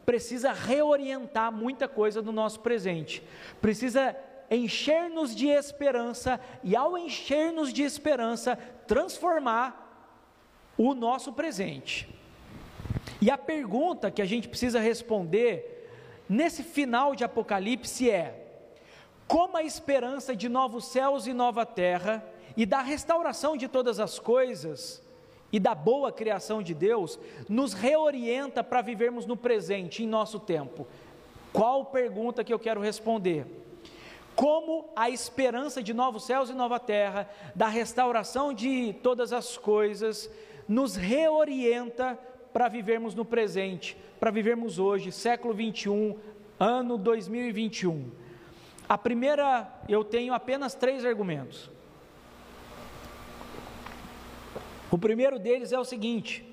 [0.05, 3.23] precisa reorientar muita coisa do nosso presente,
[3.61, 4.17] precisa
[4.51, 8.57] encher-nos de esperança e, ao encher-nos de esperança,
[8.87, 9.85] transformar
[10.77, 12.09] o nosso presente.
[13.21, 15.89] E a pergunta que a gente precisa responder
[16.29, 18.47] nesse final de Apocalipse é:
[19.27, 22.25] como a esperança de novos céus e nova terra
[22.57, 25.03] e da restauração de todas as coisas
[25.53, 30.87] e da boa criação de Deus nos reorienta para vivermos no presente, em nosso tempo?
[31.53, 33.47] Qual pergunta que eu quero responder?
[34.37, 40.31] Como a esperança de novos céus e nova terra, da restauração de todas as coisas,
[40.69, 42.19] nos reorienta
[42.53, 46.19] para vivermos no presente, para vivermos hoje, século 21,
[46.61, 48.11] ano 2021.
[48.87, 51.71] A primeira, eu tenho apenas três argumentos.
[54.91, 56.45] O primeiro deles é o seguinte: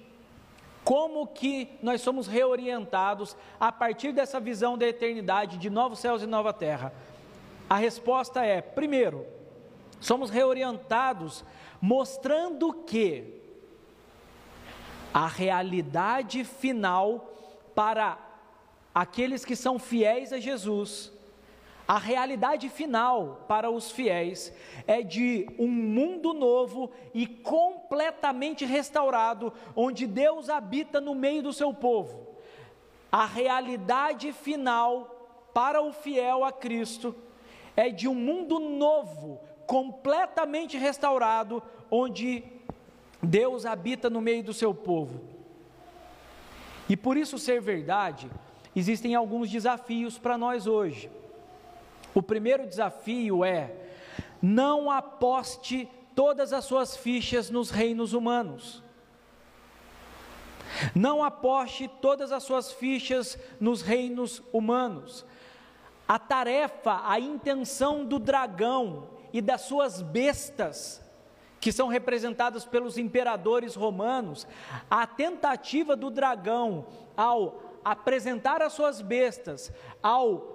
[0.86, 6.26] como que nós somos reorientados a partir dessa visão da eternidade, de novos céus e
[6.26, 6.94] nova terra?
[7.70, 9.26] A resposta é: primeiro,
[10.00, 11.44] somos reorientados
[11.82, 13.42] mostrando que
[15.14, 17.30] a realidade final
[17.76, 18.18] para
[18.94, 21.12] aqueles que são fiéis a Jesus,
[21.88, 24.54] a realidade final para os fiéis
[24.88, 31.74] é de um mundo novo e completamente restaurado, onde Deus habita no meio do seu
[31.74, 32.38] povo.
[33.12, 37.14] A realidade final para o fiel a Cristo
[37.76, 42.44] é de um mundo novo, completamente restaurado, onde
[43.22, 45.22] Deus habita no meio do seu povo.
[46.88, 48.30] E por isso ser verdade,
[48.76, 51.10] existem alguns desafios para nós hoje.
[52.14, 53.74] O primeiro desafio é:
[54.42, 58.84] não aposte todas as suas fichas nos reinos humanos.
[60.96, 65.26] Não aposte todas as suas fichas nos reinos humanos
[66.08, 71.02] a tarefa, a intenção do dragão e das suas bestas,
[71.60, 74.46] que são representadas pelos imperadores romanos,
[74.90, 76.86] a tentativa do dragão
[77.16, 80.54] ao apresentar as suas bestas, ao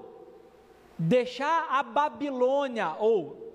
[0.98, 3.48] deixar a Babilônia, ou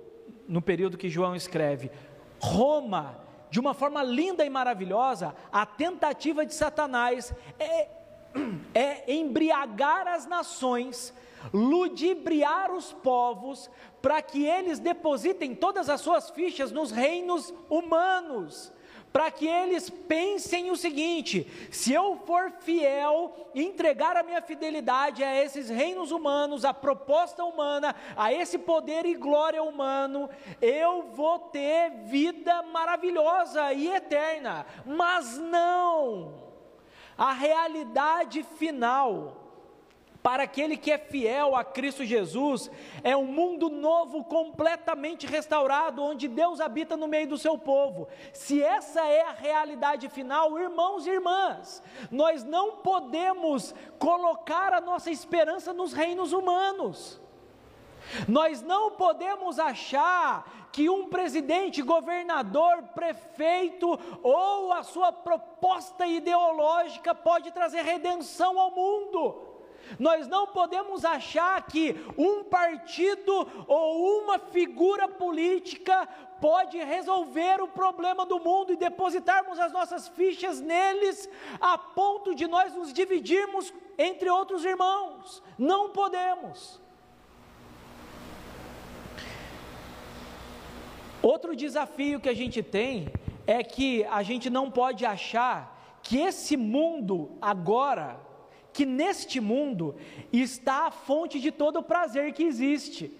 [0.47, 1.91] no período que João escreve.
[2.39, 7.87] Roma, de uma forma linda e maravilhosa, a tentativa de Satanás é,
[8.73, 11.13] é embriagar as nações,
[11.51, 13.69] ludibriar os povos,
[14.01, 18.71] para que eles depositem todas as suas fichas nos reinos humanos
[19.13, 25.41] para que eles pensem o seguinte: se eu for fiel, entregar a minha fidelidade a
[25.43, 30.27] esses reinos humanos, a proposta humana, a esse poder e glória humano,
[30.59, 34.65] eu vou ter vida maravilhosa e eterna.
[34.83, 36.51] Mas não!
[37.15, 39.42] A realidade final
[40.23, 42.71] para aquele que é fiel a Cristo Jesus,
[43.03, 48.07] é um mundo novo, completamente restaurado, onde Deus habita no meio do seu povo.
[48.31, 55.11] Se essa é a realidade final, irmãos e irmãs, nós não podemos colocar a nossa
[55.11, 57.21] esperança nos reinos humanos.
[58.25, 67.51] Nós não podemos achar que um presidente, governador, prefeito ou a sua proposta ideológica pode
[67.51, 69.52] trazer redenção ao mundo.
[69.99, 76.07] Nós não podemos achar que um partido ou uma figura política
[76.39, 82.47] pode resolver o problema do mundo e depositarmos as nossas fichas neles a ponto de
[82.47, 85.41] nós nos dividirmos entre outros irmãos.
[85.57, 86.81] Não podemos.
[91.21, 93.07] Outro desafio que a gente tem
[93.47, 98.19] é que a gente não pode achar que esse mundo agora
[98.73, 99.95] que neste mundo
[100.31, 103.11] está a fonte de todo o prazer que existe.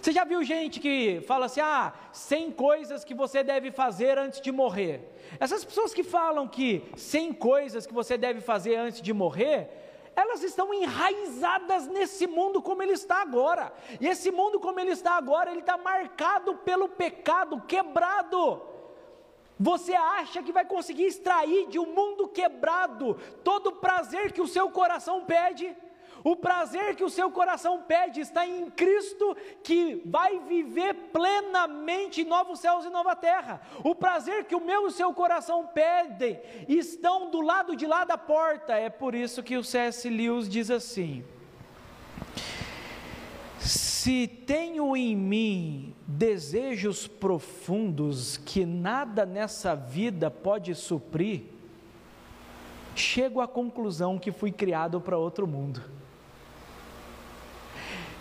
[0.00, 4.40] Você já viu gente que fala assim: ah, 100 coisas que você deve fazer antes
[4.40, 5.12] de morrer?
[5.38, 9.68] Essas pessoas que falam que 100 coisas que você deve fazer antes de morrer,
[10.14, 13.72] elas estão enraizadas nesse mundo como ele está agora.
[14.00, 18.75] E esse mundo como ele está agora, ele está marcado pelo pecado, quebrado.
[19.58, 24.46] Você acha que vai conseguir extrair de um mundo quebrado todo o prazer que o
[24.46, 25.74] seu coração pede?
[26.22, 32.58] O prazer que o seu coração pede está em Cristo, que vai viver plenamente novos
[32.58, 33.60] céus e nova terra.
[33.84, 38.04] O prazer que o meu e o seu coração pedem estão do lado de lá
[38.04, 38.74] da porta.
[38.74, 40.08] É por isso que o C.S.
[40.10, 41.24] Lewis diz assim:
[43.58, 51.42] se tenho em mim desejos profundos que nada nessa vida pode suprir,
[52.94, 55.82] chego à conclusão que fui criado para outro mundo.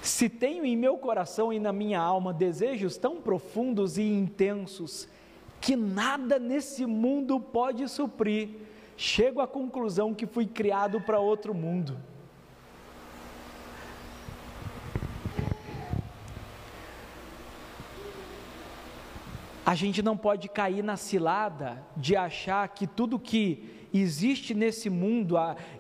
[0.02, 5.08] Se tenho em meu coração e na minha alma desejos tão profundos e intensos
[5.60, 8.50] que nada nesse mundo pode suprir,
[8.95, 11.98] chego à conclusão que fui criado para outro mundo.
[19.65, 25.38] A gente não pode cair na cilada de achar que tudo que existe nesse mundo,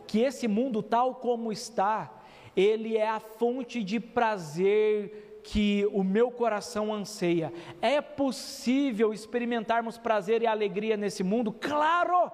[0.07, 2.11] que esse mundo tal como está,
[2.55, 7.53] ele é a fonte de prazer que o meu coração anseia.
[7.79, 11.51] É possível experimentarmos prazer e alegria nesse mundo?
[11.51, 12.31] Claro!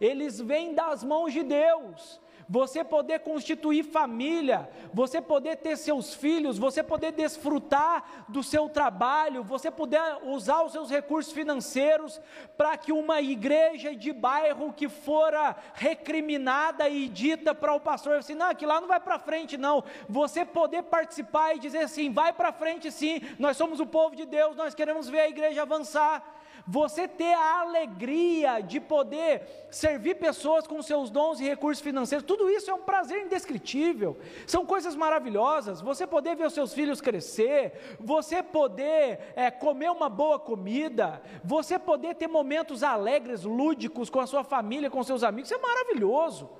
[0.00, 6.58] Eles vêm das mãos de Deus você poder constituir família, você poder ter seus filhos,
[6.58, 12.20] você poder desfrutar do seu trabalho, você poder usar os seus recursos financeiros
[12.56, 18.34] para que uma igreja de bairro que fora recriminada e dita para o pastor assim,
[18.34, 22.32] não, que lá não vai para frente não, você poder participar e dizer assim, vai
[22.32, 26.35] para frente sim, nós somos o povo de Deus, nós queremos ver a igreja avançar,
[26.66, 32.50] você ter a alegria de poder servir pessoas com seus dons e recursos financeiros, tudo
[32.50, 35.80] isso é um prazer indescritível, são coisas maravilhosas.
[35.80, 41.78] Você poder ver os seus filhos crescer, você poder é, comer uma boa comida, você
[41.78, 46.50] poder ter momentos alegres, lúdicos com a sua família, com seus amigos, isso é maravilhoso.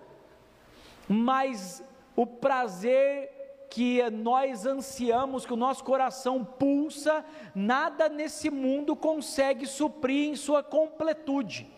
[1.09, 1.83] Mas
[2.15, 3.36] o prazer
[3.69, 7.25] que nós ansiamos, que o nosso coração pulsa,
[7.55, 11.69] nada nesse mundo consegue suprir em sua completude.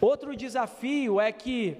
[0.00, 1.78] Outro desafio é que,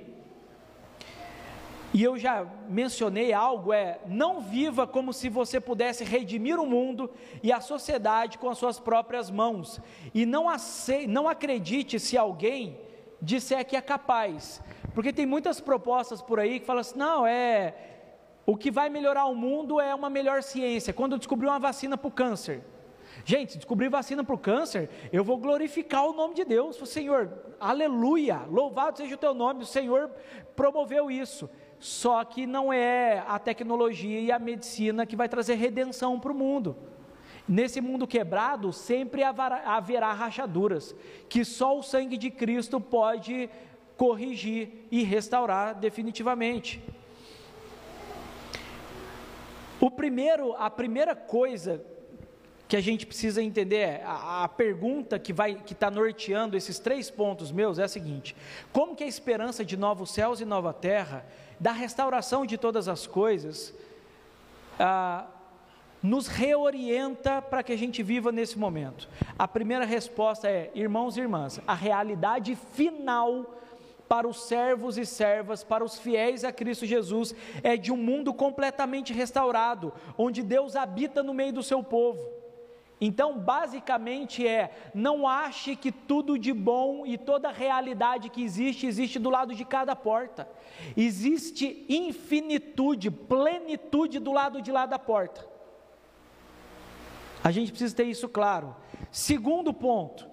[1.92, 7.10] e eu já mencionei algo, é não viva como se você pudesse redimir o mundo
[7.42, 9.80] e a sociedade com as suas próprias mãos,
[10.14, 12.78] e não, aceite, não acredite se alguém
[13.20, 14.62] disser que é capaz,
[14.94, 17.95] porque tem muitas propostas por aí que falam assim: não, é
[18.46, 20.92] o que vai melhorar o mundo é uma melhor ciência.
[20.92, 22.62] Quando descobrir uma vacina para o câncer.
[23.24, 26.76] Gente, descobrir vacina para o câncer, eu vou glorificar o nome de Deus.
[26.88, 27.28] Senhor,
[27.58, 30.10] aleluia, louvado seja o teu nome, o Senhor
[30.54, 31.50] promoveu isso.
[31.78, 36.34] Só que não é a tecnologia e a medicina que vai trazer redenção para o
[36.34, 36.76] mundo.
[37.48, 40.94] Nesse mundo quebrado, sempre haverá rachaduras,
[41.28, 43.48] que só o sangue de Cristo pode
[43.96, 46.82] corrigir e restaurar definitivamente.
[49.86, 51.80] O primeiro, a primeira coisa
[52.66, 56.80] que a gente precisa entender é a, a pergunta que vai que está norteando esses
[56.80, 58.34] três pontos meus é a seguinte:
[58.72, 61.24] como que a esperança de novos céus e nova terra,
[61.60, 63.72] da restauração de todas as coisas,
[64.76, 65.28] ah,
[66.02, 69.08] nos reorienta para que a gente viva nesse momento?
[69.38, 73.56] A primeira resposta é, irmãos e irmãs, a realidade final
[74.08, 78.32] para os servos e servas, para os fiéis a Cristo Jesus, é de um mundo
[78.32, 82.36] completamente restaurado, onde Deus habita no meio do seu povo.
[83.00, 89.18] Então, basicamente é: não ache que tudo de bom e toda realidade que existe, existe
[89.18, 90.48] do lado de cada porta.
[90.96, 95.46] Existe infinitude, plenitude do lado de lá da porta.
[97.44, 98.74] A gente precisa ter isso claro.
[99.10, 100.26] Segundo ponto,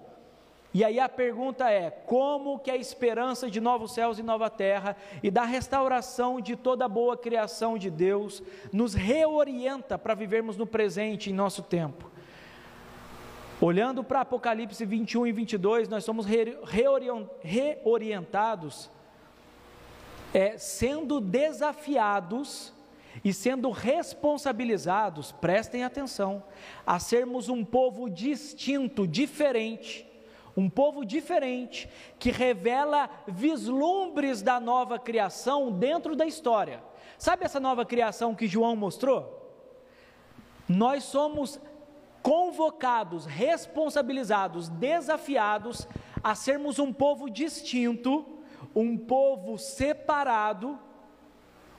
[0.74, 4.96] e aí a pergunta é: como que a esperança de novos céus e nova terra
[5.22, 10.66] e da restauração de toda a boa criação de Deus nos reorienta para vivermos no
[10.66, 12.10] presente em nosso tempo?
[13.60, 18.90] Olhando para Apocalipse 21 e 22, nós somos reorientados,
[20.34, 22.74] é, sendo desafiados
[23.24, 26.42] e sendo responsabilizados, prestem atenção,
[26.84, 30.12] a sermos um povo distinto, diferente,
[30.56, 31.88] um povo diferente,
[32.18, 36.82] que revela vislumbres da nova criação dentro da história.
[37.18, 39.42] Sabe essa nova criação que João mostrou?
[40.68, 41.60] Nós somos
[42.22, 45.86] convocados, responsabilizados, desafiados
[46.22, 48.24] a sermos um povo distinto,
[48.74, 50.78] um povo separado,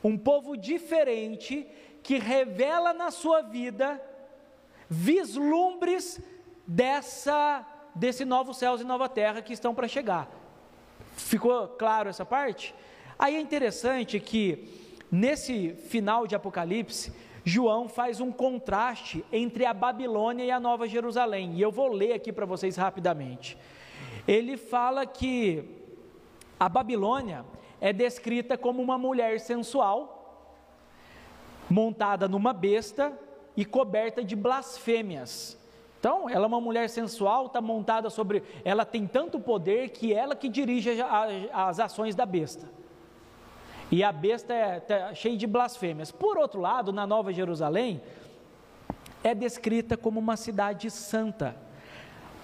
[0.04, 1.68] um povo diferente,
[2.04, 4.00] que revela na sua vida
[4.88, 6.22] vislumbres
[6.68, 7.66] dessa
[7.96, 10.30] desse novo céus e nova terra que estão para chegar.
[11.16, 12.76] Ficou claro essa parte?
[13.18, 14.68] Aí é interessante que
[15.10, 21.54] nesse final de Apocalipse, João faz um contraste entre a Babilônia e a Nova Jerusalém.
[21.54, 23.58] E eu vou ler aqui para vocês rapidamente.
[24.28, 25.64] Ele fala que
[26.60, 27.46] a Babilônia
[27.80, 30.52] é descrita como uma mulher sensual,
[31.70, 33.18] montada numa besta
[33.56, 35.58] e coberta de blasfêmias.
[36.06, 38.44] Então, ela é uma mulher sensual, está montada sobre.
[38.64, 40.92] Ela tem tanto poder que ela que dirige
[41.52, 42.70] as ações da besta.
[43.90, 46.12] E a besta é tá cheia de blasfêmias.
[46.12, 48.04] Por outro lado, na Nova Jerusalém,
[49.24, 51.56] é descrita como uma cidade santa,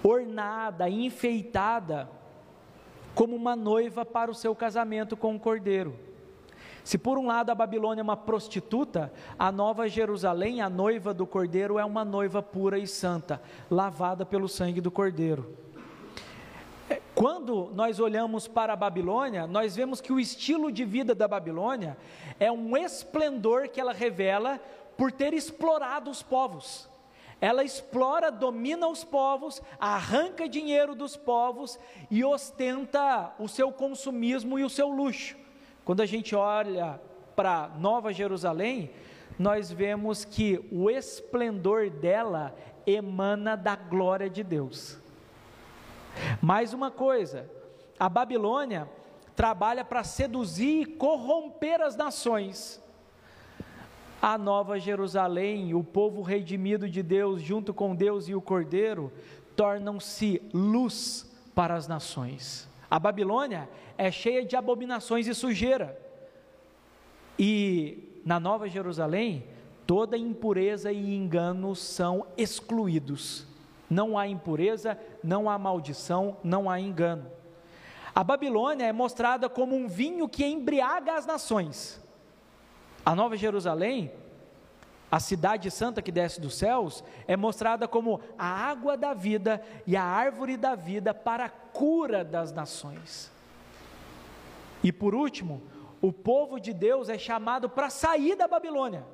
[0.02, 2.10] ornada, enfeitada,
[3.14, 5.96] como uma noiva para o seu casamento com o cordeiro.
[6.84, 11.26] Se por um lado a Babilônia é uma prostituta, a Nova Jerusalém, a noiva do
[11.26, 15.56] cordeiro, é uma noiva pura e santa, lavada pelo sangue do cordeiro.
[16.90, 21.28] É, quando nós olhamos para a Babilônia, nós vemos que o estilo de vida da
[21.28, 21.96] Babilônia
[22.40, 24.60] é um esplendor que ela revela
[24.96, 26.90] por ter explorado os povos.
[27.40, 31.78] Ela explora, domina os povos, arranca dinheiro dos povos
[32.10, 35.41] e ostenta o seu consumismo e o seu luxo.
[35.84, 37.00] Quando a gente olha
[37.34, 38.90] para Nova Jerusalém,
[39.38, 42.54] nós vemos que o esplendor dela
[42.86, 44.98] emana da glória de Deus.
[46.40, 47.50] Mais uma coisa,
[47.98, 48.88] a Babilônia
[49.34, 52.80] trabalha para seduzir e corromper as nações.
[54.20, 59.12] A Nova Jerusalém, o povo redimido de Deus, junto com Deus e o Cordeiro,
[59.56, 62.71] tornam-se luz para as nações.
[62.92, 65.98] A Babilônia é cheia de abominações e sujeira.
[67.38, 69.46] E na Nova Jerusalém,
[69.86, 73.46] toda impureza e engano são excluídos.
[73.88, 77.30] Não há impureza, não há maldição, não há engano.
[78.14, 81.98] A Babilônia é mostrada como um vinho que embriaga as nações.
[83.06, 84.12] A Nova Jerusalém,
[85.12, 89.94] a cidade santa que desce dos céus, é mostrada como a água da vida e
[89.94, 93.30] a árvore da vida para cura das nações.
[94.82, 95.60] E por último,
[96.00, 99.04] o povo de Deus é chamado para sair da Babilônia,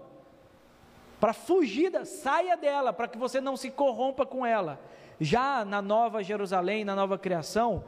[1.19, 4.81] para fugir, da, saia dela, para que você não se corrompa com ela.
[5.19, 7.83] Já na Nova Jerusalém, na nova criação,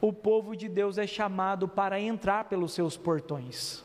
[0.00, 3.84] o povo de Deus é chamado para entrar pelos seus portões.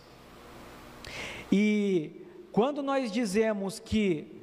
[1.51, 2.20] E
[2.51, 4.41] quando nós dizemos que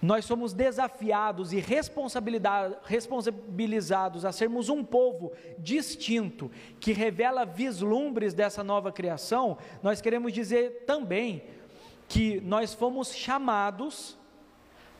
[0.00, 1.60] nós somos desafiados e
[2.84, 10.82] responsabilizados a sermos um povo distinto, que revela vislumbres dessa nova criação, nós queremos dizer
[10.86, 11.44] também
[12.08, 14.18] que nós fomos chamados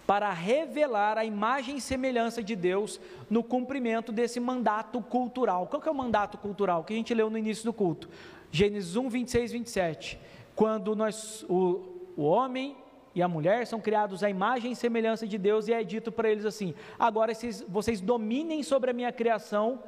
[0.07, 5.67] para revelar a imagem e semelhança de Deus no cumprimento desse mandato cultural.
[5.67, 8.09] Qual que é o mandato cultural que a gente leu no início do culto?
[8.53, 10.19] Gênesis 1, 26, 27.
[10.55, 12.77] Quando nós, o, o homem
[13.15, 16.31] e a mulher são criados à imagem e semelhança de Deus, e é dito para
[16.31, 19.83] eles assim: agora vocês, vocês dominem sobre a minha criação,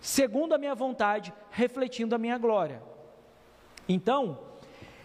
[0.00, 2.82] segundo a minha vontade, refletindo a minha glória.
[3.88, 4.38] Então,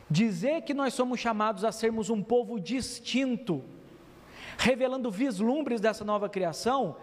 [0.10, 3.64] dizer que nós somos chamados a sermos um povo distinto,
[4.58, 6.98] revelando vislumbres dessa nova criação,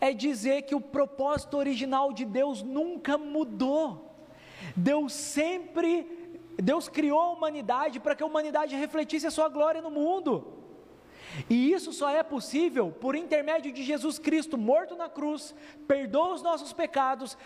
[0.00, 4.14] é dizer que o propósito original de Deus nunca mudou.
[4.76, 6.15] Deus sempre
[6.62, 10.52] Deus criou a humanidade para que a humanidade refletisse a sua glória no mundo.
[11.50, 15.54] E isso só é possível por intermédio de Jesus Cristo, morto na cruz,
[15.86, 17.36] perdoa os nossos pecados,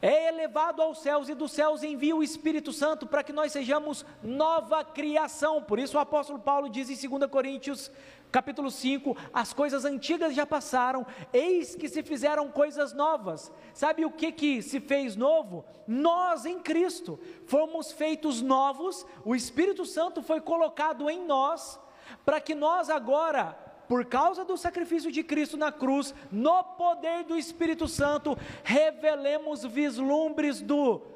[0.00, 4.04] é elevado aos céus e dos céus envia o Espírito Santo para que nós sejamos
[4.22, 5.62] nova criação.
[5.62, 7.90] Por isso o apóstolo Paulo diz em 2 Coríntios
[8.30, 13.52] capítulo 5, as coisas antigas já passaram, eis que se fizeram coisas novas.
[13.72, 15.64] Sabe o que que se fez novo?
[15.86, 21.78] Nós em Cristo fomos feitos novos, o Espírito Santo foi colocado em nós,
[22.24, 23.56] para que nós agora,
[23.88, 30.60] por causa do sacrifício de Cristo na cruz, no poder do Espírito Santo, revelemos vislumbres
[30.60, 31.15] do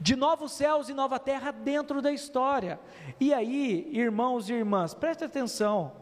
[0.00, 2.78] de novos céus e nova terra dentro da história.
[3.18, 5.92] E aí, irmãos e irmãs, preste atenção.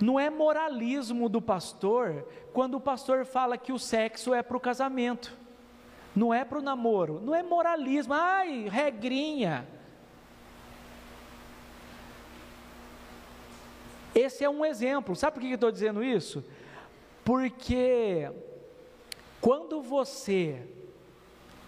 [0.00, 4.60] Não é moralismo do pastor quando o pastor fala que o sexo é para o
[4.60, 5.36] casamento,
[6.14, 9.66] não é para o namoro, não é moralismo, ai, regrinha.
[14.14, 16.44] Esse é um exemplo, sabe por que eu estou dizendo isso?
[17.24, 18.30] Porque
[19.40, 20.62] quando você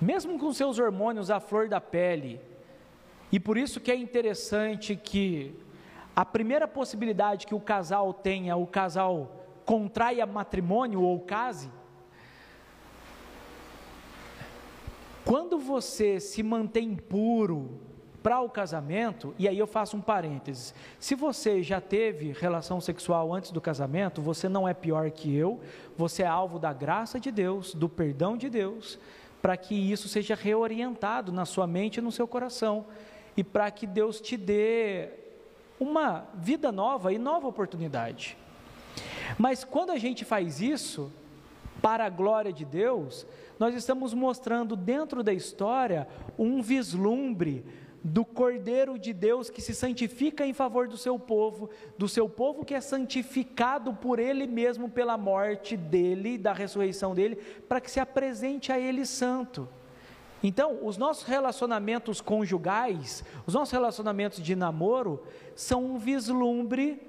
[0.05, 2.39] mesmo com seus hormônios à flor da pele.
[3.33, 5.55] E por isso que é interessante que
[6.15, 11.71] a primeira possibilidade que o casal tenha, o casal contraia matrimônio ou case,
[15.25, 17.81] quando você se mantém puro
[18.23, 23.33] para o casamento, e aí eu faço um parênteses: se você já teve relação sexual
[23.33, 25.61] antes do casamento, você não é pior que eu,
[25.97, 28.99] você é alvo da graça de Deus, do perdão de Deus
[29.45, 32.87] para que isso seja reorientado na sua mente e no seu coração,
[33.37, 35.11] e para que Deus te dê
[35.79, 38.39] uma vida nova e nova oportunidade.
[39.37, 41.13] Mas quando a gente faz isso,
[41.83, 43.27] para a glória de Deus,
[43.59, 47.67] nós estamos mostrando dentro da história um vislumbre
[48.05, 52.63] do Cordeiro de Deus que se santifica em favor do seu povo, do seu povo
[52.63, 57.37] que é santificado por Ele mesmo pela morte dele, da ressurreição dele,
[57.67, 59.67] para que se apresente a Ele santo.
[60.43, 65.25] Então, os nossos relacionamentos conjugais, os nossos relacionamentos de namoro,
[65.57, 67.01] são um vislumbre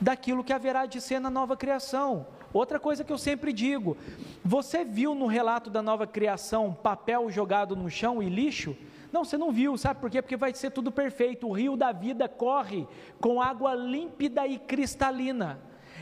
[0.00, 2.24] daquilo que haverá de ser na nova criação.
[2.52, 3.96] Outra coisa que eu sempre digo:
[4.44, 8.76] você viu no relato da nova criação papel jogado no chão e lixo?
[9.12, 10.22] Não, você não viu, sabe por quê?
[10.22, 11.46] Porque vai ser tudo perfeito.
[11.46, 12.88] O rio da vida corre
[13.20, 15.60] com água límpida e cristalina.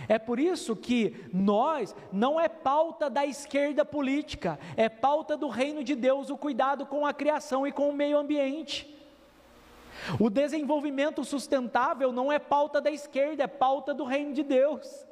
[0.09, 5.83] É por isso que nós não é pauta da esquerda política, é pauta do reino
[5.83, 8.97] de Deus o cuidado com a criação e com o meio ambiente.
[10.19, 15.07] O desenvolvimento sustentável não é pauta da esquerda, é pauta do reino de Deus.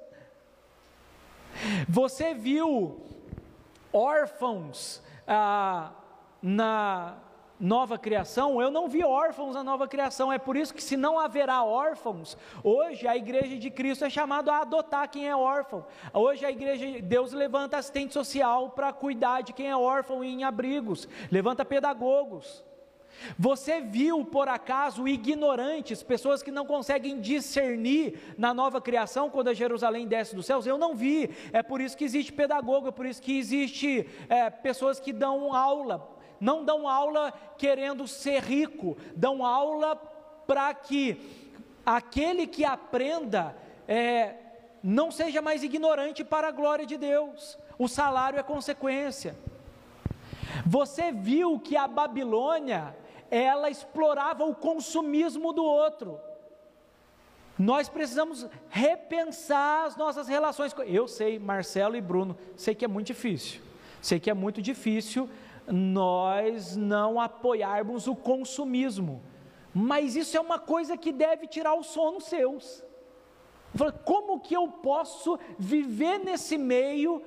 [1.89, 3.01] Você viu
[3.93, 5.93] órfãos ah,
[6.41, 7.17] na
[7.59, 11.19] nova criação, eu não vi órfãos na nova criação, é por isso que se não
[11.19, 15.85] haverá órfãos, hoje a igreja de Cristo é chamada a adotar quem é órfão.
[16.13, 21.09] Hoje a igreja, Deus levanta assistente social para cuidar de quem é órfão em abrigos,
[21.31, 22.65] levanta pedagogos.
[23.37, 29.55] Você viu por acaso ignorantes, pessoas que não conseguem discernir na nova criação quando a
[29.55, 30.67] Jerusalém desce dos céus?
[30.67, 31.31] Eu não vi.
[31.53, 35.53] É por isso que existe pedagogo, é por isso que existe é, pessoas que dão
[35.53, 39.97] aula não dão aula querendo ser rico, dão aula
[40.47, 41.21] para que
[41.85, 44.35] aquele que aprenda é,
[44.83, 47.59] não seja mais ignorante para a glória de Deus.
[47.79, 49.37] O salário é consequência.
[50.67, 52.97] Você viu que a Babilônia,
[53.31, 56.19] ela explorava o consumismo do outro.
[57.59, 60.75] Nós precisamos repensar as nossas relações.
[60.87, 63.61] Eu sei, Marcelo e Bruno, sei que é muito difícil.
[64.01, 65.29] Sei que é muito difícil
[65.71, 69.23] nós não apoiarmos o consumismo.
[69.73, 72.83] Mas isso é uma coisa que deve tirar o sono seus.
[74.05, 77.23] Como que eu posso viver nesse meio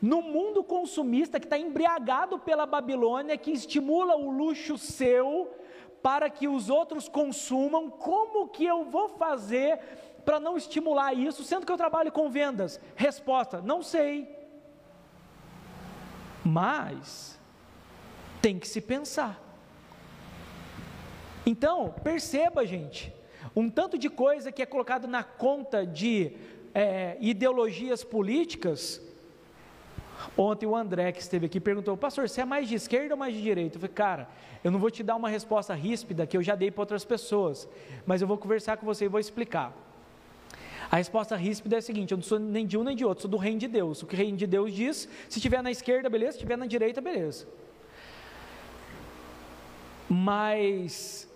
[0.00, 5.54] no mundo consumista que está embriagado pela Babilônia, que estimula o luxo seu
[6.02, 9.78] para que os outros consumam, como que eu vou fazer
[10.24, 12.80] para não estimular isso, sendo que eu trabalho com vendas?
[12.96, 14.28] Resposta: não sei.
[16.44, 17.31] Mas
[18.42, 19.40] tem que se pensar.
[21.46, 23.14] Então, perceba, gente,
[23.56, 26.32] um tanto de coisa que é colocado na conta de
[26.74, 29.00] é, ideologias políticas
[30.36, 33.34] Ontem o André, que esteve aqui, perguntou: Pastor, você é mais de esquerda ou mais
[33.34, 33.76] de direita?
[33.76, 34.28] Eu falei: Cara,
[34.62, 37.68] eu não vou te dar uma resposta ríspida que eu já dei para outras pessoas,
[38.06, 39.74] mas eu vou conversar com você e vou explicar.
[40.90, 43.22] A resposta ríspida é a seguinte: eu não sou nem de um nem de outro,
[43.22, 44.02] sou do reino de Deus.
[44.02, 46.66] O que o reino de Deus diz: se estiver na esquerda, beleza, se estiver na
[46.66, 47.46] direita, beleza.
[50.14, 51.26] Mas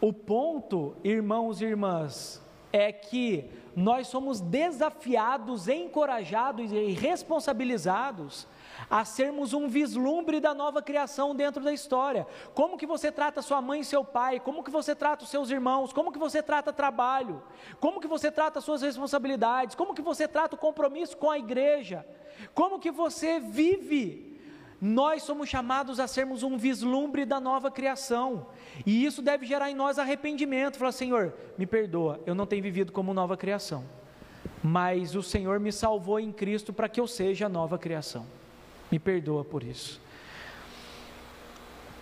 [0.00, 8.48] o ponto, irmãos e irmãs, é que nós somos desafiados, encorajados e responsabilizados
[8.90, 12.26] a sermos um vislumbre da nova criação dentro da história.
[12.52, 14.40] Como que você trata sua mãe e seu pai?
[14.40, 15.92] Como que você trata os seus irmãos?
[15.92, 17.40] Como que você trata trabalho?
[17.78, 19.76] Como que você trata suas responsabilidades?
[19.76, 22.04] Como que você trata o compromisso com a igreja?
[22.52, 24.35] Como que você vive
[24.80, 28.46] nós somos chamados a sermos um vislumbre da nova criação,
[28.84, 30.78] e isso deve gerar em nós arrependimento.
[30.78, 33.84] Falar, Senhor, me perdoa, eu não tenho vivido como nova criação,
[34.62, 38.26] mas o Senhor me salvou em Cristo para que eu seja nova criação.
[38.90, 40.00] Me perdoa por isso.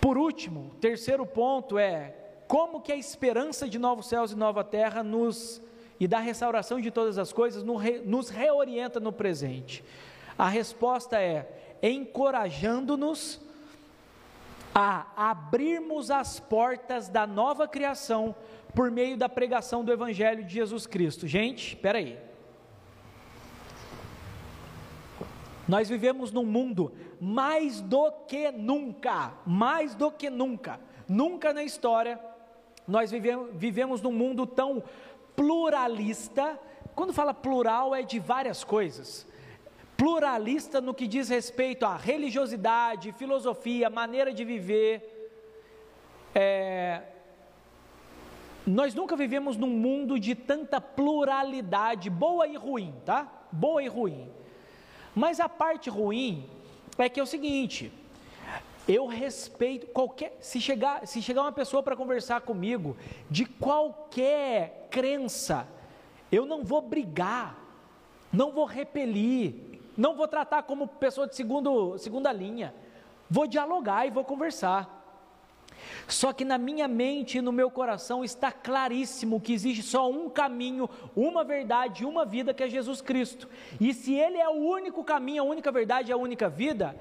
[0.01, 2.13] Por último, terceiro ponto é
[2.47, 5.61] como que a esperança de novos céus e nova terra nos
[5.99, 9.83] e da restauração de todas as coisas nos reorienta no presente.
[10.37, 13.39] A resposta é encorajando-nos
[14.73, 18.35] a abrirmos as portas da nova criação
[18.73, 21.25] por meio da pregação do Evangelho de Jesus Cristo.
[21.25, 22.19] Gente, espera aí.
[25.65, 32.19] Nós vivemos num mundo mais do que nunca, mais do que nunca, nunca na história,
[32.87, 34.83] nós vivemos, vivemos num mundo tão
[35.35, 36.59] pluralista.
[36.93, 39.25] Quando fala plural, é de várias coisas
[39.97, 45.29] pluralista no que diz respeito à religiosidade, filosofia, maneira de viver.
[46.33, 47.01] É,
[48.65, 53.31] nós nunca vivemos num mundo de tanta pluralidade, boa e ruim, tá?
[53.51, 54.29] Boa e ruim.
[55.13, 56.49] Mas a parte ruim
[56.97, 57.91] é que é o seguinte:
[58.87, 60.37] eu respeito qualquer.
[60.39, 62.97] Se chegar, se chegar uma pessoa para conversar comigo
[63.29, 65.67] de qualquer crença,
[66.31, 67.57] eu não vou brigar,
[68.31, 72.73] não vou repelir, não vou tratar como pessoa de segundo, segunda linha.
[73.29, 75.03] Vou dialogar e vou conversar.
[76.07, 80.29] Só que na minha mente e no meu coração está claríssimo que existe só um
[80.29, 83.47] caminho, uma verdade, uma vida que é Jesus Cristo.
[83.79, 86.95] E se Ele é o único caminho, a única verdade, a única vida,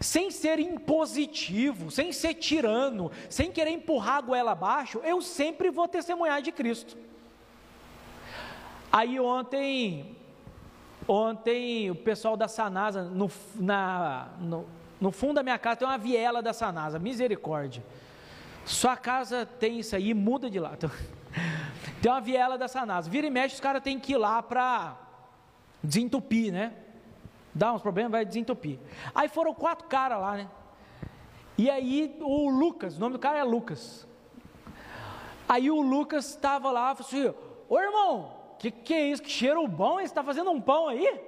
[0.00, 5.86] sem ser impositivo, sem ser tirano, sem querer empurrar a goela abaixo, eu sempre vou
[5.86, 6.96] testemunhar de Cristo.
[8.90, 10.16] Aí ontem
[11.12, 14.64] Ontem o pessoal da Sanasa, no, na, no,
[15.00, 17.82] no fundo da minha casa tem uma viela da Sanasa, misericórdia.
[18.64, 20.78] Sua casa tem isso aí, muda de lá.
[22.00, 23.10] Tem uma viela da Sanasa.
[23.10, 24.96] Vira e mexe, os caras têm que ir lá para
[25.82, 26.72] desentupir, né?
[27.52, 28.78] Dá uns problemas, vai desentupir.
[29.12, 30.48] Aí foram quatro caras lá, né?
[31.58, 34.06] E aí o Lucas, o nome do cara é Lucas.
[35.48, 37.34] Aí o Lucas estava lá, falou assim:
[37.68, 39.22] Ô irmão, que que é isso?
[39.22, 41.18] Que cheiro bom, você está fazendo um pão aí?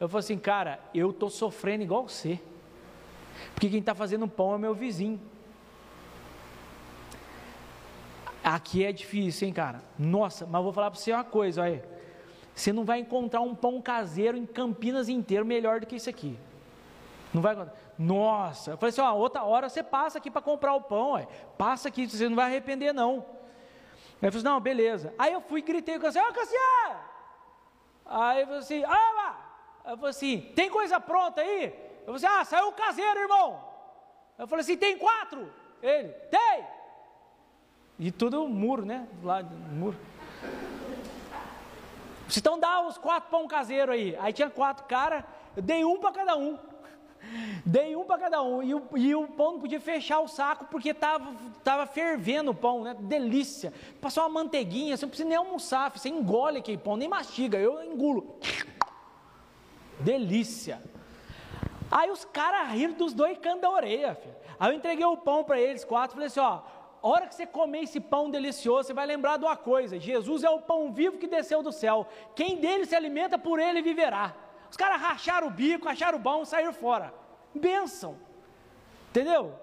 [0.00, 2.40] Eu falei assim, cara, eu estou sofrendo igual você.
[3.54, 5.20] Porque quem está fazendo pão é meu vizinho.
[8.42, 9.80] Aqui é difícil, hein, cara?
[9.96, 11.88] Nossa, mas vou falar para você uma coisa, olha.
[12.52, 16.36] Você não vai encontrar um pão caseiro em Campinas inteiro melhor do que isso aqui.
[17.32, 17.74] Não vai encontrar.
[17.96, 21.28] Nossa, eu falei assim, ó, outra hora você passa aqui para comprar o pão, olha.
[21.56, 23.24] Passa aqui, você não vai arrepender não.
[24.22, 25.14] Aí eu falei assim, não, beleza.
[25.18, 27.00] Aí eu fui e gritei com você, ô Cassiano!
[28.06, 29.36] Aí eu falei assim, ah,
[29.86, 31.66] eu falei assim, tem coisa pronta aí?
[32.06, 33.62] Eu falei assim, ah, saiu o caseiro, irmão.
[34.38, 35.52] Eu falei assim, tem quatro?
[35.82, 36.66] Ele, tem!
[37.98, 39.06] E tudo muro, né?
[39.20, 39.98] Do muro.
[42.36, 44.16] Então dá os quatro pão caseiro aí.
[44.18, 45.24] Aí tinha quatro caras,
[45.56, 46.58] eu dei um para cada um.
[47.64, 48.62] Dei um para cada um.
[48.62, 52.54] E o, e o pão não podia fechar o saco porque estava tava fervendo o
[52.54, 52.94] pão, né?
[52.98, 53.72] Delícia.
[54.00, 57.82] Passou uma manteiguinha, você não precisa nem almoçar, você engole aquele pão, nem mastiga, eu
[57.82, 58.38] engulo.
[60.00, 60.82] Delícia.
[61.90, 64.34] Aí os caras riram dos dois cantos da orelha, filho.
[64.58, 66.60] Aí eu entreguei o pão para eles quatro, falei assim, ó,
[67.04, 70.42] a hora que você comer esse pão delicioso, você vai lembrar de uma coisa: Jesus
[70.42, 72.06] é o pão vivo que desceu do céu.
[72.34, 74.34] Quem dele se alimenta, por ele viverá.
[74.74, 77.14] Os caras racharam o bico, acharam bom saíram fora.
[77.54, 78.16] Benção.
[79.08, 79.54] Entendeu?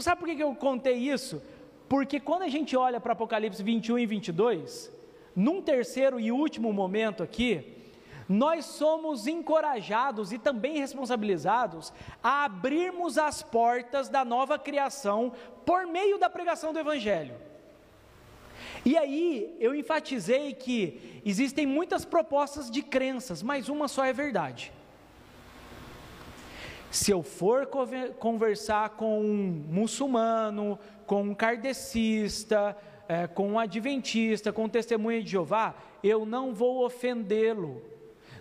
[0.00, 1.40] Sabe por que eu contei isso?
[1.88, 4.92] Porque quando a gente olha para Apocalipse 21 e 22,
[5.36, 7.72] num terceiro e último momento aqui,
[8.28, 15.32] nós somos encorajados e também responsabilizados a abrirmos as portas da nova criação
[15.64, 17.36] por meio da pregação do Evangelho.
[18.84, 24.72] E aí eu enfatizei que existem muitas propostas de crenças, mas uma só é verdade.
[26.90, 27.68] Se eu for
[28.18, 32.76] conversar com um muçulmano, com um kardecista,
[33.06, 37.82] é, com um adventista, com um testemunha de Jeová, eu não vou ofendê-lo,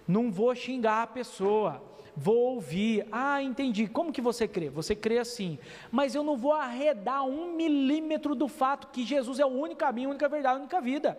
[0.07, 1.83] não vou xingar a pessoa,
[2.17, 3.07] vou ouvir.
[3.11, 3.87] Ah, entendi.
[3.87, 4.69] Como que você crê?
[4.71, 5.59] Você crê assim.
[5.91, 10.09] Mas eu não vou arredar um milímetro do fato que Jesus é o único caminho,
[10.09, 11.17] a única verdade, a única vida.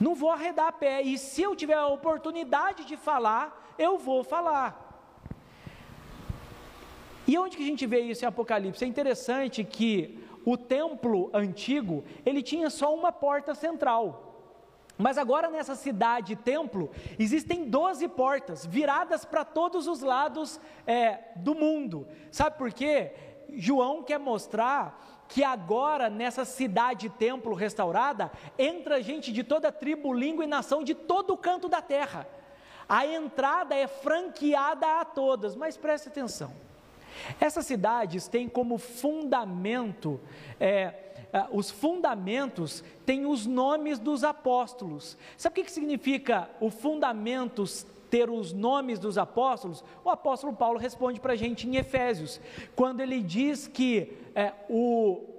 [0.00, 1.00] Não vou arredar a pé.
[1.00, 4.82] E se eu tiver a oportunidade de falar, eu vou falar.
[7.26, 8.84] E onde que a gente vê isso em Apocalipse?
[8.84, 14.25] É interessante que o templo antigo, ele tinha só uma porta central.
[14.98, 21.54] Mas agora nessa cidade templo, existem 12 portas viradas para todos os lados é, do
[21.54, 22.06] mundo.
[22.30, 23.12] Sabe por quê?
[23.50, 30.44] João quer mostrar que agora nessa cidade templo restaurada, entra gente de toda tribo, língua
[30.44, 32.26] e nação de todo o canto da terra.
[32.88, 36.52] A entrada é franqueada a todas, mas preste atenção.
[37.40, 40.20] Essas cidades têm como fundamento,
[40.58, 40.94] é,
[41.32, 45.16] é, os fundamentos têm os nomes dos apóstolos.
[45.36, 49.84] Sabe o que significa o fundamentos ter os nomes dos apóstolos?
[50.04, 52.40] O apóstolo Paulo responde para a gente em Efésios,
[52.74, 55.35] quando ele diz que é, o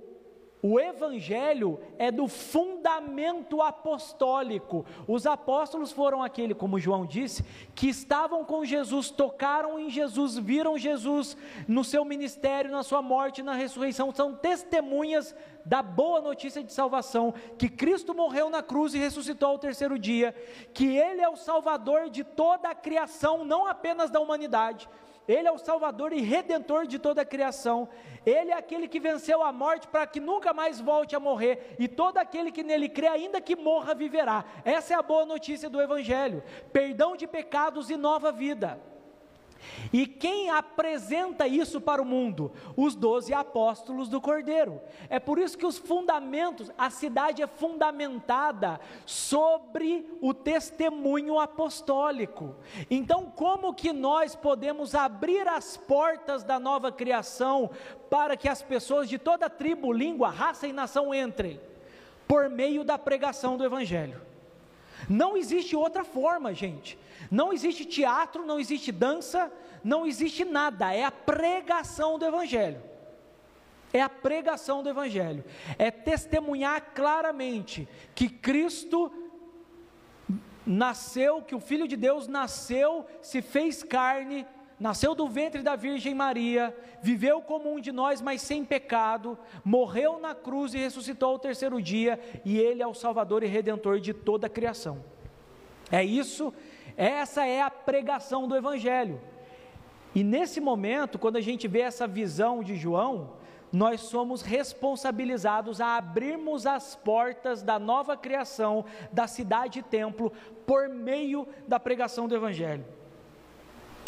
[0.69, 4.85] o evangelho é do fundamento apostólico.
[5.07, 7.43] Os apóstolos foram aquele, como João disse,
[7.73, 11.37] que estavam com Jesus, tocaram em Jesus, viram Jesus
[11.67, 15.33] no seu ministério, na sua morte, na ressurreição, são testemunhas
[15.65, 20.35] da boa notícia de salvação, que Cristo morreu na cruz e ressuscitou ao terceiro dia,
[20.73, 24.89] que ele é o salvador de toda a criação, não apenas da humanidade
[25.27, 27.89] ele é o Salvador e Redentor de toda a criação.
[28.25, 31.75] Ele é aquele que venceu a morte para que nunca mais volte a morrer.
[31.77, 34.45] E todo aquele que nele crê, ainda que morra, viverá.
[34.63, 38.79] Essa é a boa notícia do Evangelho: perdão de pecados e nova vida.
[39.91, 42.51] E quem apresenta isso para o mundo?
[42.75, 44.81] Os doze apóstolos do Cordeiro.
[45.09, 52.55] É por isso que os fundamentos, a cidade é fundamentada sobre o testemunho apostólico.
[52.89, 57.69] Então, como que nós podemos abrir as portas da nova criação
[58.09, 61.59] para que as pessoas de toda tribo, língua, raça e nação entrem?
[62.27, 64.21] Por meio da pregação do Evangelho.
[65.09, 66.97] Não existe outra forma, gente.
[67.29, 69.51] Não existe teatro, não existe dança,
[69.83, 70.93] não existe nada.
[70.93, 72.81] É a pregação do Evangelho.
[73.93, 75.43] É a pregação do Evangelho.
[75.77, 79.11] É testemunhar claramente que Cristo
[80.65, 84.45] nasceu, que o Filho de Deus nasceu, se fez carne,
[84.79, 90.19] nasceu do ventre da Virgem Maria, viveu como um de nós, mas sem pecado, morreu
[90.19, 94.13] na cruz e ressuscitou ao terceiro dia, e Ele é o Salvador e Redentor de
[94.13, 95.03] toda a criação.
[95.91, 96.53] É isso,
[96.95, 99.19] essa é a pregação do Evangelho.
[100.13, 103.33] E nesse momento, quando a gente vê essa visão de João,
[103.71, 110.31] nós somos responsabilizados a abrirmos as portas da nova criação da cidade e templo
[110.65, 112.85] por meio da pregação do Evangelho.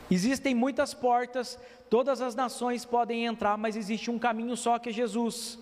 [0.10, 4.92] Existem muitas portas, todas as nações podem entrar, mas existe um caminho só que é
[4.92, 5.60] Jesus.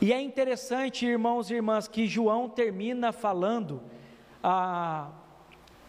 [0.00, 3.82] E é interessante, irmãos e irmãs, que João termina falando
[4.42, 5.10] ah,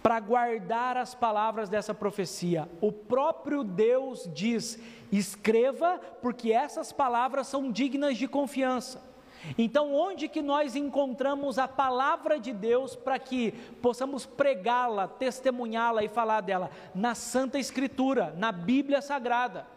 [0.03, 2.70] para guardar as palavras dessa profecia.
[2.82, 4.80] O próprio Deus diz:
[5.11, 9.12] escreva, porque essas palavras são dignas de confiança.
[9.58, 16.08] Então, onde que nós encontramos a palavra de Deus para que possamos pregá-la, testemunhá-la e
[16.08, 16.70] falar dela?
[16.96, 19.68] Na Santa Escritura, na Bíblia Sagrada.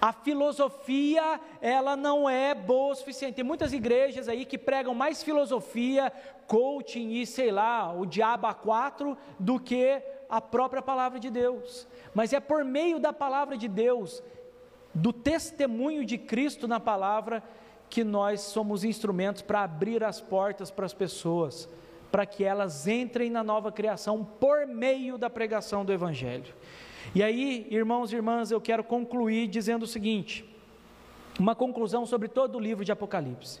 [0.00, 3.34] A filosofia, ela não é boa o suficiente.
[3.34, 6.10] Tem muitas igrejas aí que pregam mais filosofia,
[6.46, 11.86] coaching e sei lá, o diabo a quatro, do que a própria palavra de Deus.
[12.14, 14.22] Mas é por meio da palavra de Deus,
[14.94, 17.42] do testemunho de Cristo na palavra,
[17.90, 21.68] que nós somos instrumentos para abrir as portas para as pessoas,
[22.10, 26.54] para que elas entrem na nova criação por meio da pregação do Evangelho.
[27.14, 30.44] E aí, irmãos e irmãs, eu quero concluir dizendo o seguinte:
[31.38, 33.60] uma conclusão sobre todo o livro de Apocalipse.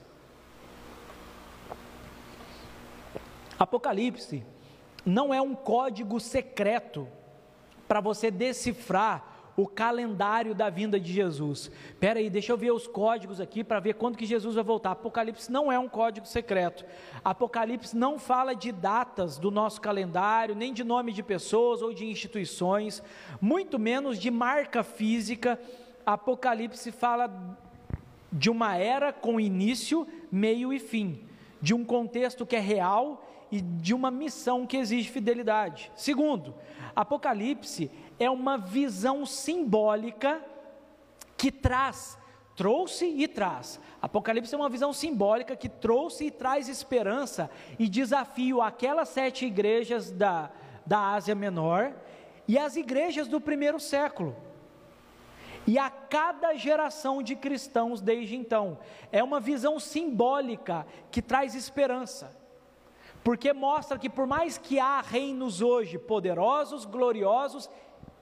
[3.58, 4.44] Apocalipse
[5.04, 7.08] não é um código secreto
[7.88, 11.70] para você decifrar o calendário da vinda de Jesus.
[11.88, 14.92] Espera aí, deixa eu ver os códigos aqui para ver quando que Jesus vai voltar.
[14.92, 16.84] Apocalipse não é um código secreto.
[17.24, 22.06] Apocalipse não fala de datas do nosso calendário, nem de nome de pessoas ou de
[22.06, 23.02] instituições,
[23.40, 25.60] muito menos de marca física.
[26.06, 27.58] Apocalipse fala
[28.32, 31.20] de uma era com início, meio e fim,
[31.60, 35.90] de um contexto que é real e de uma missão que exige fidelidade.
[35.96, 36.54] Segundo,
[36.94, 37.90] Apocalipse
[38.20, 40.44] é uma visão simbólica
[41.38, 42.18] que traz,
[42.54, 43.80] trouxe e traz.
[44.00, 50.10] Apocalipse é uma visão simbólica que trouxe e traz esperança e desafio àquelas sete igrejas
[50.10, 50.50] da,
[50.84, 51.94] da Ásia Menor
[52.46, 54.36] e as igrejas do primeiro século.
[55.66, 58.78] E a cada geração de cristãos desde então.
[59.10, 62.38] É uma visão simbólica que traz esperança
[63.22, 67.68] porque mostra que por mais que há reinos hoje poderosos, gloriosos,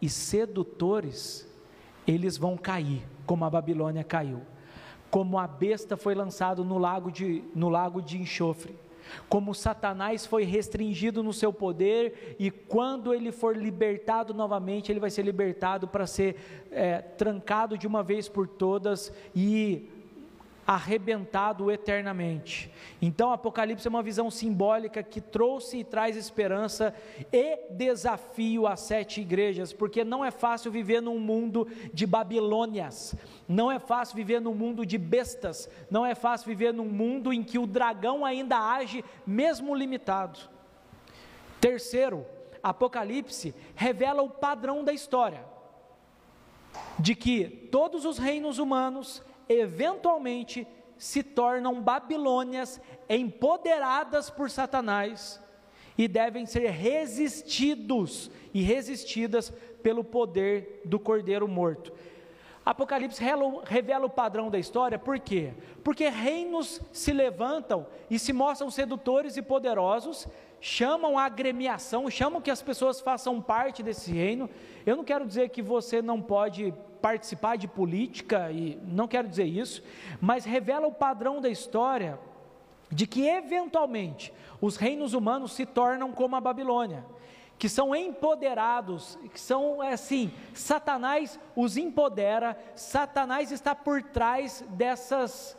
[0.00, 1.46] e sedutores,
[2.06, 4.42] eles vão cair, como a Babilônia caiu,
[5.10, 8.76] como a besta foi lançado no lago de, no lago de enxofre,
[9.28, 15.10] como Satanás foi restringido no seu poder, e quando ele for libertado novamente, ele vai
[15.10, 19.88] ser libertado para ser é, trancado de uma vez por todas e
[20.68, 22.70] arrebentado eternamente.
[23.00, 26.94] Então, Apocalipse é uma visão simbólica que trouxe e traz esperança
[27.32, 33.14] e desafio às sete igrejas, porque não é fácil viver num mundo de Babilônias,
[33.48, 37.42] não é fácil viver num mundo de bestas, não é fácil viver num mundo em
[37.42, 40.38] que o dragão ainda age, mesmo limitado.
[41.58, 42.26] Terceiro,
[42.62, 45.46] Apocalipse revela o padrão da história,
[46.98, 55.40] de que todos os reinos humanos eventualmente se tornam Babilônias empoderadas por Satanás
[55.96, 61.92] e devem ser resistidos e resistidas pelo poder do Cordeiro morto.
[62.64, 63.22] Apocalipse
[63.64, 65.54] revela o padrão da história, por quê?
[65.82, 70.28] Porque reinos se levantam e se mostram sedutores e poderosos,
[70.60, 74.50] chamam a agremiação, chamam que as pessoas façam parte desse reino.
[74.84, 79.44] Eu não quero dizer que você não pode participar de política, e não quero dizer
[79.44, 79.82] isso,
[80.20, 82.18] mas revela o padrão da história
[82.90, 87.04] de que eventualmente os reinos humanos se tornam como a Babilônia,
[87.58, 95.56] que são empoderados, que são assim, Satanás os empodera, Satanás está por trás dessas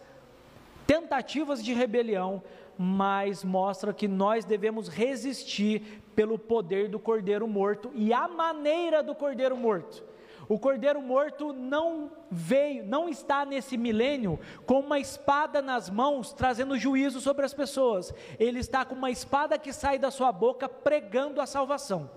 [0.87, 2.41] tentativas de rebelião,
[2.77, 9.13] mas mostra que nós devemos resistir pelo poder do Cordeiro morto e a maneira do
[9.13, 10.03] Cordeiro morto.
[10.49, 16.75] O cordeiro morto não veio, não está nesse milênio com uma espada nas mãos trazendo
[16.75, 18.11] juízo sobre as pessoas.
[18.39, 22.09] Ele está com uma espada que sai da sua boca pregando a salvação.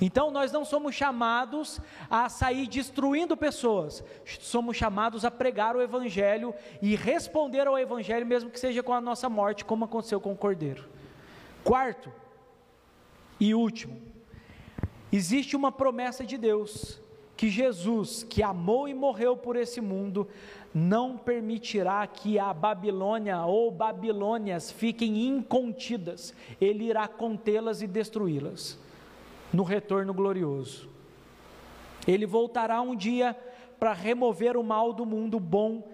[0.00, 1.80] Então nós não somos chamados
[2.10, 4.02] a sair destruindo pessoas,
[4.40, 6.52] somos chamados a pregar o Evangelho
[6.82, 10.36] e responder ao Evangelho, mesmo que seja com a nossa morte, como aconteceu com o
[10.36, 10.88] Cordeiro.
[11.62, 12.12] Quarto
[13.38, 14.11] e último,
[15.12, 17.00] Existe uma promessa de Deus
[17.36, 20.28] que Jesus, que amou e morreu por esse mundo,
[20.72, 28.78] não permitirá que a Babilônia ou Babilônias fiquem incontidas, ele irá contê-las e destruí-las
[29.52, 30.88] no retorno glorioso.
[32.06, 33.36] Ele voltará um dia
[33.78, 35.86] para remover o mal do mundo bom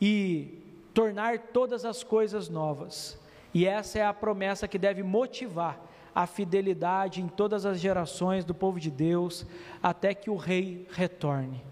[0.00, 0.58] e
[0.92, 3.18] tornar todas as coisas novas.
[3.52, 5.80] E essa é a promessa que deve motivar
[6.14, 9.44] a fidelidade em todas as gerações do povo de Deus,
[9.82, 11.62] até que o Rei retorne.